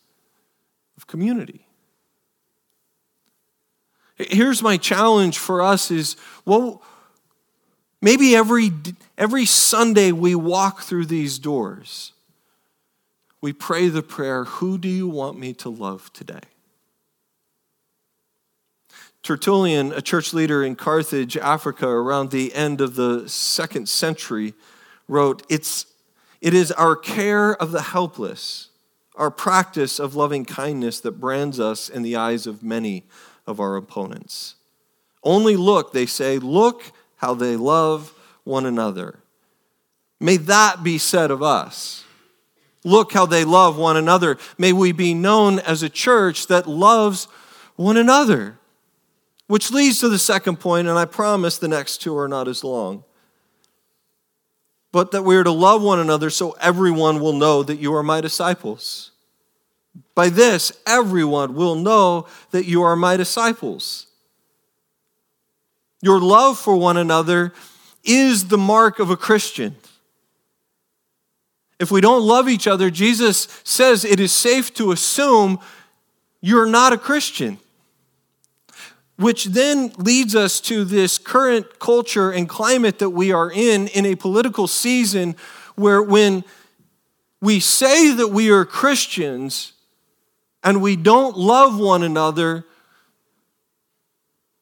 of 0.97 1.07
community. 1.07 1.65
Here's 4.17 4.61
my 4.61 4.75
challenge 4.75 5.37
for 5.37 5.61
us 5.61 5.91
is 5.91 6.17
well, 6.43 6.83
maybe 8.01 8.35
every, 8.35 8.71
every 9.17 9.45
Sunday 9.45 10.11
we 10.11 10.35
walk 10.35 10.81
through 10.81 11.05
these 11.05 11.39
doors, 11.39 12.11
we 13.39 13.53
pray 13.53 13.87
the 13.87 14.03
prayer, 14.03 14.43
Who 14.43 14.77
do 14.77 14.89
you 14.89 15.07
want 15.07 15.39
me 15.39 15.53
to 15.53 15.69
love 15.69 16.11
today? 16.11 16.50
Tertullian, 19.23 19.91
a 19.93 20.01
church 20.01 20.33
leader 20.33 20.63
in 20.63 20.75
Carthage, 20.75 21.37
Africa, 21.37 21.87
around 21.87 22.31
the 22.31 22.53
end 22.55 22.81
of 22.81 22.95
the 22.95 23.29
second 23.29 23.87
century, 23.87 24.53
wrote, 25.07 25.43
it's, 25.47 25.85
It 26.41 26.53
is 26.53 26.71
our 26.71 26.95
care 26.95 27.55
of 27.55 27.71
the 27.71 27.83
helpless, 27.83 28.69
our 29.15 29.29
practice 29.29 29.99
of 29.99 30.15
loving 30.15 30.45
kindness 30.45 30.99
that 31.01 31.19
brands 31.19 31.59
us 31.59 31.87
in 31.87 32.01
the 32.01 32.15
eyes 32.15 32.47
of 32.47 32.63
many 32.63 33.03
of 33.45 33.59
our 33.59 33.75
opponents. 33.75 34.55
Only 35.23 35.55
look, 35.55 35.93
they 35.93 36.07
say, 36.07 36.39
look 36.39 36.91
how 37.17 37.35
they 37.35 37.55
love 37.55 38.13
one 38.43 38.65
another. 38.65 39.19
May 40.19 40.37
that 40.37 40.83
be 40.83 40.97
said 40.97 41.29
of 41.29 41.43
us. 41.43 42.03
Look 42.83 43.13
how 43.13 43.27
they 43.27 43.43
love 43.43 43.77
one 43.77 43.97
another. 43.97 44.39
May 44.57 44.73
we 44.73 44.91
be 44.91 45.13
known 45.13 45.59
as 45.59 45.83
a 45.83 45.89
church 45.89 46.47
that 46.47 46.67
loves 46.67 47.25
one 47.75 47.97
another. 47.97 48.57
Which 49.51 49.69
leads 49.69 49.99
to 49.99 50.07
the 50.07 50.17
second 50.17 50.61
point, 50.61 50.87
and 50.87 50.97
I 50.97 51.03
promise 51.03 51.57
the 51.57 51.67
next 51.67 51.97
two 51.97 52.17
are 52.17 52.29
not 52.29 52.47
as 52.47 52.63
long. 52.63 53.03
But 54.93 55.11
that 55.11 55.23
we 55.23 55.35
are 55.35 55.43
to 55.43 55.51
love 55.51 55.81
one 55.81 55.99
another 55.99 56.29
so 56.29 56.55
everyone 56.61 57.19
will 57.19 57.33
know 57.33 57.61
that 57.61 57.77
you 57.77 57.93
are 57.93 58.01
my 58.01 58.21
disciples. 58.21 59.11
By 60.15 60.29
this, 60.29 60.71
everyone 60.87 61.53
will 61.53 61.75
know 61.75 62.27
that 62.51 62.63
you 62.63 62.81
are 62.83 62.95
my 62.95 63.17
disciples. 63.17 64.07
Your 66.01 66.21
love 66.21 66.57
for 66.57 66.77
one 66.77 66.95
another 66.95 67.51
is 68.05 68.47
the 68.47 68.57
mark 68.57 68.99
of 68.99 69.09
a 69.09 69.17
Christian. 69.17 69.75
If 71.77 71.91
we 71.91 71.99
don't 71.99 72.23
love 72.23 72.47
each 72.47 72.67
other, 72.67 72.89
Jesus 72.89 73.49
says 73.65 74.05
it 74.05 74.21
is 74.21 74.31
safe 74.31 74.73
to 74.75 74.93
assume 74.93 75.59
you're 76.39 76.65
not 76.65 76.93
a 76.93 76.97
Christian 76.97 77.59
which 79.21 79.45
then 79.45 79.93
leads 79.97 80.35
us 80.35 80.59
to 80.61 80.83
this 80.83 81.17
current 81.17 81.79
culture 81.79 82.31
and 82.31 82.49
climate 82.49 82.99
that 82.99 83.11
we 83.11 83.31
are 83.31 83.51
in, 83.51 83.87
in 83.89 84.05
a 84.05 84.15
political 84.15 84.67
season 84.67 85.35
where 85.75 86.01
when 86.01 86.43
we 87.39 87.59
say 87.59 88.11
that 88.11 88.29
we 88.29 88.49
are 88.49 88.65
Christians 88.65 89.73
and 90.63 90.81
we 90.81 90.95
don't 90.95 91.37
love 91.37 91.79
one 91.79 92.03
another, 92.03 92.65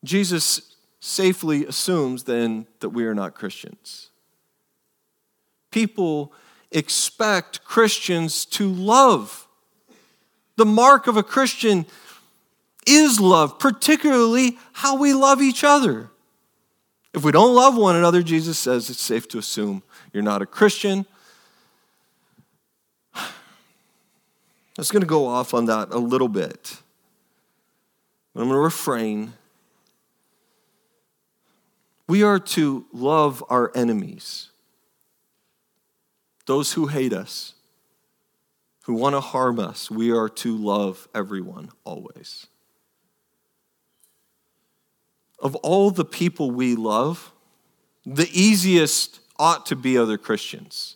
Jesus 0.03 0.75
safely 0.99 1.65
assumes 1.65 2.23
then 2.23 2.67
that 2.79 2.89
we 2.89 3.05
are 3.05 3.15
not 3.15 3.35
Christians. 3.35 4.09
People 5.71 6.33
expect 6.71 7.63
Christians 7.63 8.45
to 8.45 8.67
love. 8.67 9.47
The 10.57 10.65
mark 10.65 11.07
of 11.07 11.15
a 11.15 11.23
Christian 11.23 11.85
is 12.89 13.19
love, 13.19 13.60
particularly 13.60 14.58
how 14.73 14.97
we 14.97 15.13
love 15.13 15.41
each 15.41 15.63
other. 15.63 16.10
If 17.13 17.23
we 17.23 17.32
don't 17.32 17.56
love 17.56 17.75
one 17.75 17.95
another, 17.95 18.21
Jesus 18.21 18.58
says 18.58 18.89
it's 18.89 18.99
safe 18.99 19.28
to 19.30 19.38
assume 19.38 19.84
you're 20.13 20.23
not 20.23 20.41
a 20.41 20.45
Christian. 20.45 21.06
I 23.15 23.28
was 24.78 24.91
going 24.91 25.02
to 25.02 25.08
go 25.08 25.25
off 25.25 25.54
on 25.54 25.65
that 25.65 25.91
a 25.91 25.97
little 25.97 26.28
bit. 26.28 26.78
But 28.34 28.41
I'm 28.41 28.47
going 28.47 28.58
to 28.58 28.63
refrain. 28.63 29.34
We 32.08 32.23
are 32.23 32.39
to 32.39 32.86
love 32.93 33.43
our 33.49 33.71
enemies, 33.75 34.49
those 36.45 36.73
who 36.73 36.88
hate 36.88 37.13
us, 37.13 37.54
who 38.84 38.93
want 38.93 39.13
to 39.13 39.19
harm 39.19 39.60
us. 39.60 39.91
We 39.91 40.12
are 40.12 40.30
to 40.30 40.56
love 40.56 41.08
everyone 41.13 41.69
always 41.84 42.47
of 45.41 45.56
all 45.58 45.91
the 45.91 46.06
people 46.06 46.52
we 46.52 46.75
love, 46.75 47.32
the 48.06 48.30
easiest 48.32 49.19
ought 49.38 49.65
to 49.67 49.75
be 49.75 49.97
other 49.97 50.17
Christians. 50.17 50.95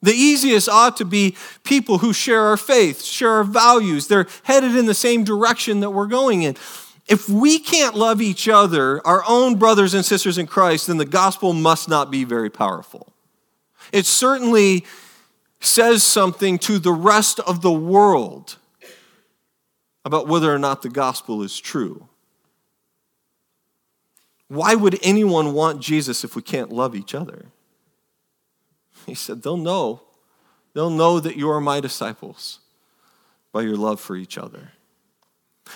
The 0.00 0.12
easiest 0.12 0.68
ought 0.68 0.96
to 0.98 1.04
be 1.04 1.36
people 1.64 1.98
who 1.98 2.12
share 2.12 2.42
our 2.42 2.56
faith, 2.56 3.02
share 3.02 3.30
our 3.30 3.44
values. 3.44 4.06
They're 4.06 4.26
headed 4.44 4.76
in 4.76 4.86
the 4.86 4.94
same 4.94 5.24
direction 5.24 5.80
that 5.80 5.90
we're 5.90 6.06
going 6.06 6.42
in. 6.42 6.56
If 7.08 7.28
we 7.28 7.58
can't 7.58 7.94
love 7.94 8.20
each 8.20 8.48
other, 8.48 9.04
our 9.06 9.24
own 9.26 9.56
brothers 9.56 9.94
and 9.94 10.04
sisters 10.04 10.38
in 10.38 10.46
Christ, 10.46 10.86
then 10.86 10.98
the 10.98 11.04
gospel 11.04 11.52
must 11.52 11.88
not 11.88 12.10
be 12.10 12.24
very 12.24 12.50
powerful. 12.50 13.12
It 13.92 14.06
certainly 14.06 14.84
says 15.60 16.04
something 16.04 16.58
to 16.60 16.78
the 16.78 16.92
rest 16.92 17.40
of 17.40 17.62
the 17.62 17.72
world 17.72 18.56
about 20.04 20.28
whether 20.28 20.54
or 20.54 20.58
not 20.58 20.82
the 20.82 20.90
gospel 20.90 21.42
is 21.42 21.58
true. 21.58 22.08
Why 24.48 24.74
would 24.74 24.98
anyone 25.02 25.52
want 25.52 25.80
Jesus 25.80 26.24
if 26.24 26.34
we 26.34 26.42
can't 26.42 26.72
love 26.72 26.94
each 26.94 27.14
other? 27.14 27.46
He 29.06 29.14
said, 29.14 29.42
They'll 29.42 29.56
know. 29.56 30.02
They'll 30.74 30.90
know 30.90 31.20
that 31.20 31.36
you 31.36 31.50
are 31.50 31.60
my 31.60 31.80
disciples 31.80 32.60
by 33.52 33.62
your 33.62 33.76
love 33.76 34.00
for 34.00 34.16
each 34.16 34.38
other. 34.38 34.72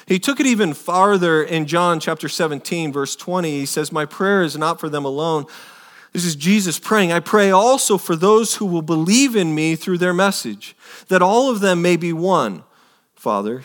He 0.07 0.19
took 0.19 0.41
it 0.41 0.47
even 0.47 0.75
farther 0.75 1.43
in 1.43 1.67
John 1.67 2.01
chapter 2.01 2.29
17, 2.29 2.93
verse 2.93 3.15
20. 3.15 3.51
He 3.51 3.67
says, 3.67 3.93
My 3.93 4.07
prayer 4.07 4.43
is 4.43 4.57
not 4.57 4.81
for 4.81 4.89
them 4.89 5.05
alone. 5.05 5.47
This 6.13 6.25
is 6.25 6.37
Jesus 6.37 6.79
praying. 6.79 7.13
I 7.13 7.21
pray 7.21 7.51
also 7.51 7.97
for 7.99 8.17
those 8.17 8.57
who 8.57 8.67
will 8.67 8.83
believe 8.83 9.35
in 9.35 9.55
me 9.55 9.77
through 9.77 9.99
their 9.99 10.13
message, 10.13 10.77
that 11.09 11.23
all 11.23 11.51
of 11.51 11.61
them 11.61 11.81
may 11.81 11.97
be 11.97 12.13
one, 12.13 12.65
Father, 13.15 13.65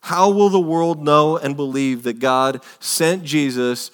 How 0.00 0.30
will 0.30 0.48
the 0.48 0.60
world 0.60 1.02
know 1.02 1.36
and 1.36 1.56
believe 1.56 2.02
that 2.04 2.18
God 2.18 2.62
sent 2.80 3.22
Jesus, 3.22 3.90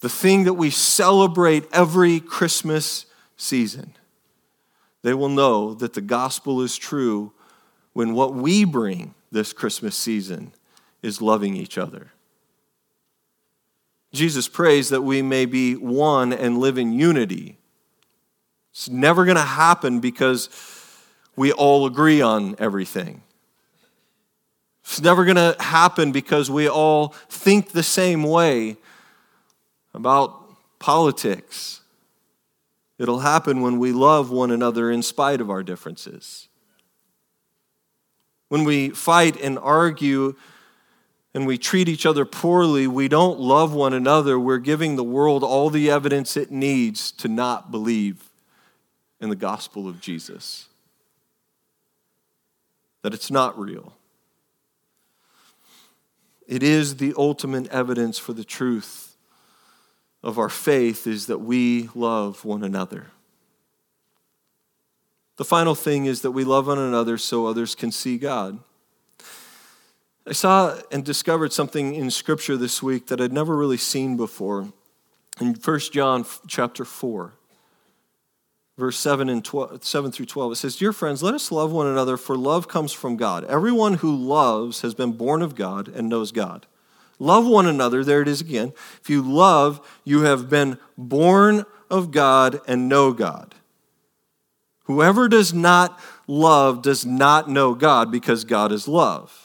the 0.00 0.08
thing 0.08 0.44
that 0.44 0.54
we 0.54 0.70
celebrate 0.70 1.64
every 1.72 2.20
Christmas 2.20 3.06
season? 3.36 3.94
They 5.02 5.14
will 5.14 5.28
know 5.28 5.74
that 5.74 5.94
the 5.94 6.00
gospel 6.00 6.60
is 6.60 6.76
true 6.76 7.32
when 7.92 8.14
what 8.14 8.34
we 8.34 8.64
bring 8.64 9.14
this 9.32 9.52
Christmas 9.52 9.96
season 9.96 10.52
is 11.02 11.22
loving 11.22 11.56
each 11.56 11.78
other. 11.78 12.12
Jesus 14.12 14.48
prays 14.48 14.88
that 14.88 15.02
we 15.02 15.22
may 15.22 15.46
be 15.46 15.74
one 15.76 16.32
and 16.32 16.58
live 16.58 16.78
in 16.78 16.92
unity. 16.92 17.58
It's 18.72 18.88
never 18.88 19.24
going 19.24 19.36
to 19.36 19.42
happen 19.42 20.00
because 20.00 20.48
we 21.36 21.52
all 21.52 21.86
agree 21.86 22.20
on 22.20 22.56
everything. 22.58 23.22
It's 24.90 25.00
never 25.00 25.24
going 25.24 25.36
to 25.36 25.54
happen 25.60 26.10
because 26.10 26.50
we 26.50 26.68
all 26.68 27.14
think 27.28 27.70
the 27.70 27.82
same 27.84 28.24
way 28.24 28.76
about 29.94 30.50
politics. 30.80 31.80
It'll 32.98 33.20
happen 33.20 33.60
when 33.60 33.78
we 33.78 33.92
love 33.92 34.32
one 34.32 34.50
another 34.50 34.90
in 34.90 35.04
spite 35.04 35.40
of 35.40 35.48
our 35.48 35.62
differences. 35.62 36.48
When 38.48 38.64
we 38.64 38.90
fight 38.90 39.40
and 39.40 39.60
argue 39.60 40.34
and 41.34 41.46
we 41.46 41.56
treat 41.56 41.88
each 41.88 42.04
other 42.04 42.24
poorly, 42.24 42.88
we 42.88 43.06
don't 43.06 43.38
love 43.38 43.72
one 43.72 43.92
another, 43.92 44.40
we're 44.40 44.58
giving 44.58 44.96
the 44.96 45.04
world 45.04 45.44
all 45.44 45.70
the 45.70 45.88
evidence 45.88 46.36
it 46.36 46.50
needs 46.50 47.12
to 47.12 47.28
not 47.28 47.70
believe 47.70 48.28
in 49.20 49.28
the 49.28 49.36
gospel 49.36 49.86
of 49.86 50.00
Jesus. 50.00 50.66
That 53.02 53.14
it's 53.14 53.30
not 53.30 53.56
real. 53.56 53.94
It 56.50 56.64
is 56.64 56.96
the 56.96 57.14
ultimate 57.16 57.68
evidence 57.68 58.18
for 58.18 58.32
the 58.32 58.42
truth 58.42 59.14
of 60.20 60.36
our 60.36 60.48
faith 60.48 61.06
is 61.06 61.26
that 61.26 61.38
we 61.38 61.88
love 61.94 62.44
one 62.44 62.64
another. 62.64 63.06
The 65.36 65.44
final 65.44 65.76
thing 65.76 66.06
is 66.06 66.22
that 66.22 66.32
we 66.32 66.42
love 66.42 66.66
one 66.66 66.76
another 66.76 67.18
so 67.18 67.46
others 67.46 67.76
can 67.76 67.92
see 67.92 68.18
God. 68.18 68.58
I 70.26 70.32
saw 70.32 70.76
and 70.90 71.04
discovered 71.04 71.52
something 71.52 71.94
in 71.94 72.10
Scripture 72.10 72.56
this 72.56 72.82
week 72.82 73.06
that 73.06 73.20
I'd 73.20 73.32
never 73.32 73.56
really 73.56 73.76
seen 73.76 74.16
before. 74.16 74.72
In 75.40 75.54
1 75.54 75.78
John 75.92 76.26
chapter 76.48 76.84
4, 76.84 77.32
verse 78.80 78.98
7, 78.98 79.28
and 79.28 79.44
12, 79.44 79.84
7 79.84 80.10
through 80.10 80.26
12, 80.26 80.52
it 80.52 80.56
says, 80.56 80.76
Dear 80.76 80.92
friends, 80.92 81.22
let 81.22 81.34
us 81.34 81.52
love 81.52 81.70
one 81.70 81.86
another, 81.86 82.16
for 82.16 82.36
love 82.36 82.66
comes 82.66 82.92
from 82.92 83.16
God. 83.16 83.44
Everyone 83.44 83.94
who 83.94 84.16
loves 84.16 84.80
has 84.80 84.94
been 84.94 85.12
born 85.12 85.42
of 85.42 85.54
God 85.54 85.86
and 85.86 86.08
knows 86.08 86.32
God. 86.32 86.66
Love 87.20 87.46
one 87.46 87.66
another, 87.66 88.02
there 88.02 88.22
it 88.22 88.28
is 88.28 88.40
again. 88.40 88.72
If 89.00 89.08
you 89.08 89.22
love, 89.22 89.86
you 90.04 90.22
have 90.22 90.50
been 90.50 90.78
born 90.98 91.64
of 91.88 92.10
God 92.10 92.60
and 92.66 92.88
know 92.88 93.12
God. 93.12 93.54
Whoever 94.84 95.28
does 95.28 95.54
not 95.54 96.00
love 96.26 96.82
does 96.82 97.06
not 97.06 97.48
know 97.48 97.74
God 97.74 98.10
because 98.10 98.44
God 98.44 98.72
is 98.72 98.88
love. 98.88 99.39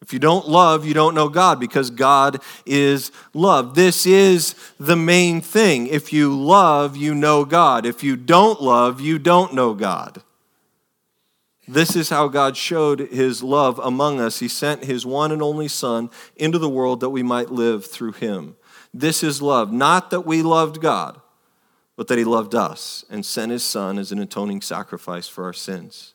If 0.00 0.12
you 0.12 0.18
don't 0.18 0.48
love, 0.48 0.86
you 0.86 0.94
don't 0.94 1.14
know 1.14 1.28
God 1.28 1.58
because 1.58 1.90
God 1.90 2.40
is 2.64 3.10
love. 3.34 3.74
This 3.74 4.06
is 4.06 4.54
the 4.78 4.96
main 4.96 5.40
thing. 5.40 5.88
If 5.88 6.12
you 6.12 6.34
love, 6.38 6.96
you 6.96 7.14
know 7.14 7.44
God. 7.44 7.84
If 7.84 8.04
you 8.04 8.16
don't 8.16 8.62
love, 8.62 9.00
you 9.00 9.18
don't 9.18 9.54
know 9.54 9.74
God. 9.74 10.22
This 11.66 11.94
is 11.96 12.08
how 12.08 12.28
God 12.28 12.56
showed 12.56 13.00
his 13.00 13.42
love 13.42 13.78
among 13.80 14.20
us. 14.20 14.38
He 14.38 14.48
sent 14.48 14.84
his 14.84 15.04
one 15.04 15.32
and 15.32 15.42
only 15.42 15.68
Son 15.68 16.08
into 16.36 16.58
the 16.58 16.68
world 16.68 17.00
that 17.00 17.10
we 17.10 17.22
might 17.22 17.50
live 17.50 17.84
through 17.84 18.12
him. 18.12 18.56
This 18.94 19.22
is 19.22 19.42
love. 19.42 19.70
Not 19.70 20.10
that 20.10 20.22
we 20.22 20.42
loved 20.42 20.80
God, 20.80 21.20
but 21.96 22.08
that 22.08 22.16
he 22.16 22.24
loved 22.24 22.54
us 22.54 23.04
and 23.10 23.26
sent 23.26 23.52
his 23.52 23.64
Son 23.64 23.98
as 23.98 24.12
an 24.12 24.18
atoning 24.18 24.62
sacrifice 24.62 25.28
for 25.28 25.44
our 25.44 25.52
sins. 25.52 26.14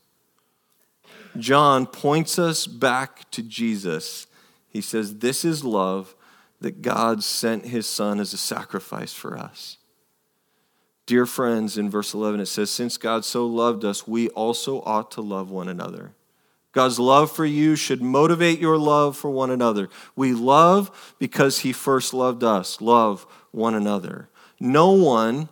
John 1.37 1.85
points 1.85 2.37
us 2.37 2.67
back 2.67 3.29
to 3.31 3.41
Jesus. 3.41 4.27
He 4.69 4.81
says, 4.81 5.17
This 5.17 5.43
is 5.43 5.63
love 5.63 6.15
that 6.61 6.81
God 6.81 7.23
sent 7.23 7.65
his 7.65 7.87
Son 7.87 8.19
as 8.19 8.33
a 8.33 8.37
sacrifice 8.37 9.13
for 9.13 9.37
us. 9.37 9.77
Dear 11.05 11.25
friends, 11.25 11.77
in 11.77 11.89
verse 11.89 12.13
11, 12.13 12.39
it 12.39 12.45
says, 12.45 12.71
Since 12.71 12.97
God 12.97 13.25
so 13.25 13.45
loved 13.45 13.83
us, 13.83 14.07
we 14.07 14.29
also 14.29 14.81
ought 14.81 15.11
to 15.11 15.21
love 15.21 15.51
one 15.51 15.67
another. 15.67 16.13
God's 16.71 16.97
love 16.97 17.31
for 17.31 17.45
you 17.45 17.75
should 17.75 18.01
motivate 18.01 18.59
your 18.59 18.77
love 18.77 19.15
for 19.15 19.29
one 19.29 19.51
another. 19.51 19.89
We 20.15 20.33
love 20.33 21.15
because 21.19 21.59
he 21.59 21.71
first 21.71 22.13
loved 22.13 22.43
us. 22.43 22.81
Love 22.81 23.27
one 23.51 23.75
another. 23.75 24.29
No 24.59 24.91
one, 24.91 25.49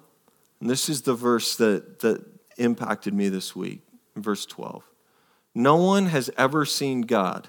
and 0.60 0.70
this 0.70 0.89
is 0.89 1.04
the 1.04 1.13
verse 1.13 1.56
that, 1.58 2.00
that 2.00 2.26
impacted 2.58 3.13
me 3.13 3.30
this 3.30 3.56
week, 3.56 3.82
verse 4.15 4.46
12. 4.46 4.84
No 5.54 5.76
one 5.76 6.08
has 6.08 6.30
ever 6.38 6.66
seen 6.66 7.02
God. 7.02 7.48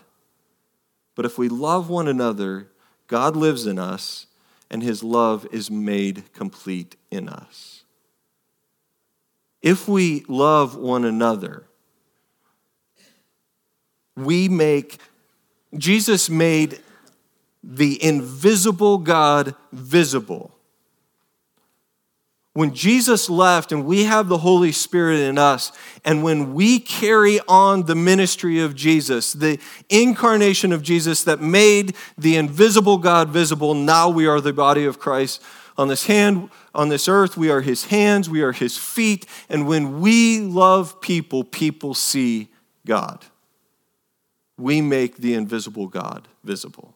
But 1.15 1.25
if 1.25 1.39
we 1.39 1.49
love 1.49 1.89
one 1.89 2.09
another, 2.09 2.69
God 3.07 3.37
lives 3.37 3.67
in 3.67 3.79
us, 3.79 4.27
and 4.71 4.83
his 4.83 5.03
love 5.03 5.47
is 5.53 5.71
made 5.71 6.33
complete 6.33 6.97
in 7.11 7.29
us. 7.29 7.85
If 9.61 9.87
we 9.87 10.25
love 10.29 10.77
one 10.77 11.05
another, 11.05 11.67
we 14.17 14.49
make, 14.49 14.99
Jesus 15.77 16.29
made 16.29 16.81
the 17.63 18.03
invisible 18.03 18.99
God 18.99 19.55
visible. 19.71 20.57
When 22.55 22.75
Jesus 22.75 23.31
left 23.31 23.73
and 23.73 23.87
we 23.87 24.05
have 24.05 24.29
the 24.29 24.39
Holy 24.39 24.73
Spirit 24.73 25.21
in 25.21 25.39
us, 25.39 25.73
and 26.05 26.23
when 26.23 26.53
we 26.53 26.79
carry 26.79 27.41
on 27.49 27.85
the 27.85 27.95
ministry 27.95 28.61
of 28.61 28.75
Jesus, 28.75 29.33
the 29.33 29.59
incarnation 29.89 30.71
of 30.71 30.83
Jesus 30.83 31.25
that 31.25 31.41
made 31.41 31.97
the 32.19 32.37
invisible 32.37 32.99
God 32.99 33.31
visible, 33.31 33.73
now 33.73 34.11
we 34.11 34.27
are 34.27 34.41
the 34.41 34.53
body 34.53 34.85
of 34.85 34.99
Christ. 34.99 35.43
On 35.79 35.89
this 35.89 36.07
hand, 36.07 36.51
on 36.75 36.91
this 36.91 37.09
earth, 37.09 37.39
we 37.39 37.51
are 37.51 37.63
his 37.63 37.87
hands, 37.87 38.29
we 38.29 38.43
are 38.43 38.53
his 38.53 38.77
feet, 38.77 39.25
and 39.49 39.67
when 39.67 40.03
we 40.03 40.41
love 40.41 41.01
people, 41.01 41.45
people 41.45 41.95
see 41.95 42.49
God. 42.85 43.25
We 44.59 44.83
make 44.83 45.17
the 45.17 45.33
invisible 45.33 45.87
God 45.87 46.29
visible. 46.45 46.95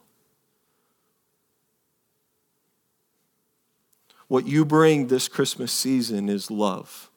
What 4.29 4.47
you 4.47 4.65
bring 4.65 5.07
this 5.07 5.29
Christmas 5.29 5.73
season 5.73 6.29
is 6.29 6.51
love 6.51 7.11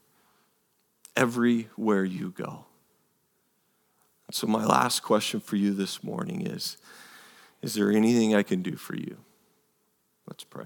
everywhere 1.16 2.04
you 2.04 2.32
go. 2.32 2.66
So, 4.32 4.46
my 4.46 4.64
last 4.64 5.02
question 5.02 5.40
for 5.40 5.56
you 5.56 5.74
this 5.74 6.04
morning 6.04 6.46
is 6.46 6.78
Is 7.62 7.74
there 7.74 7.92
anything 7.92 8.36
I 8.36 8.44
can 8.44 8.62
do 8.62 8.76
for 8.76 8.96
you? 8.96 9.18
Let's 10.28 10.44
pray. 10.44 10.66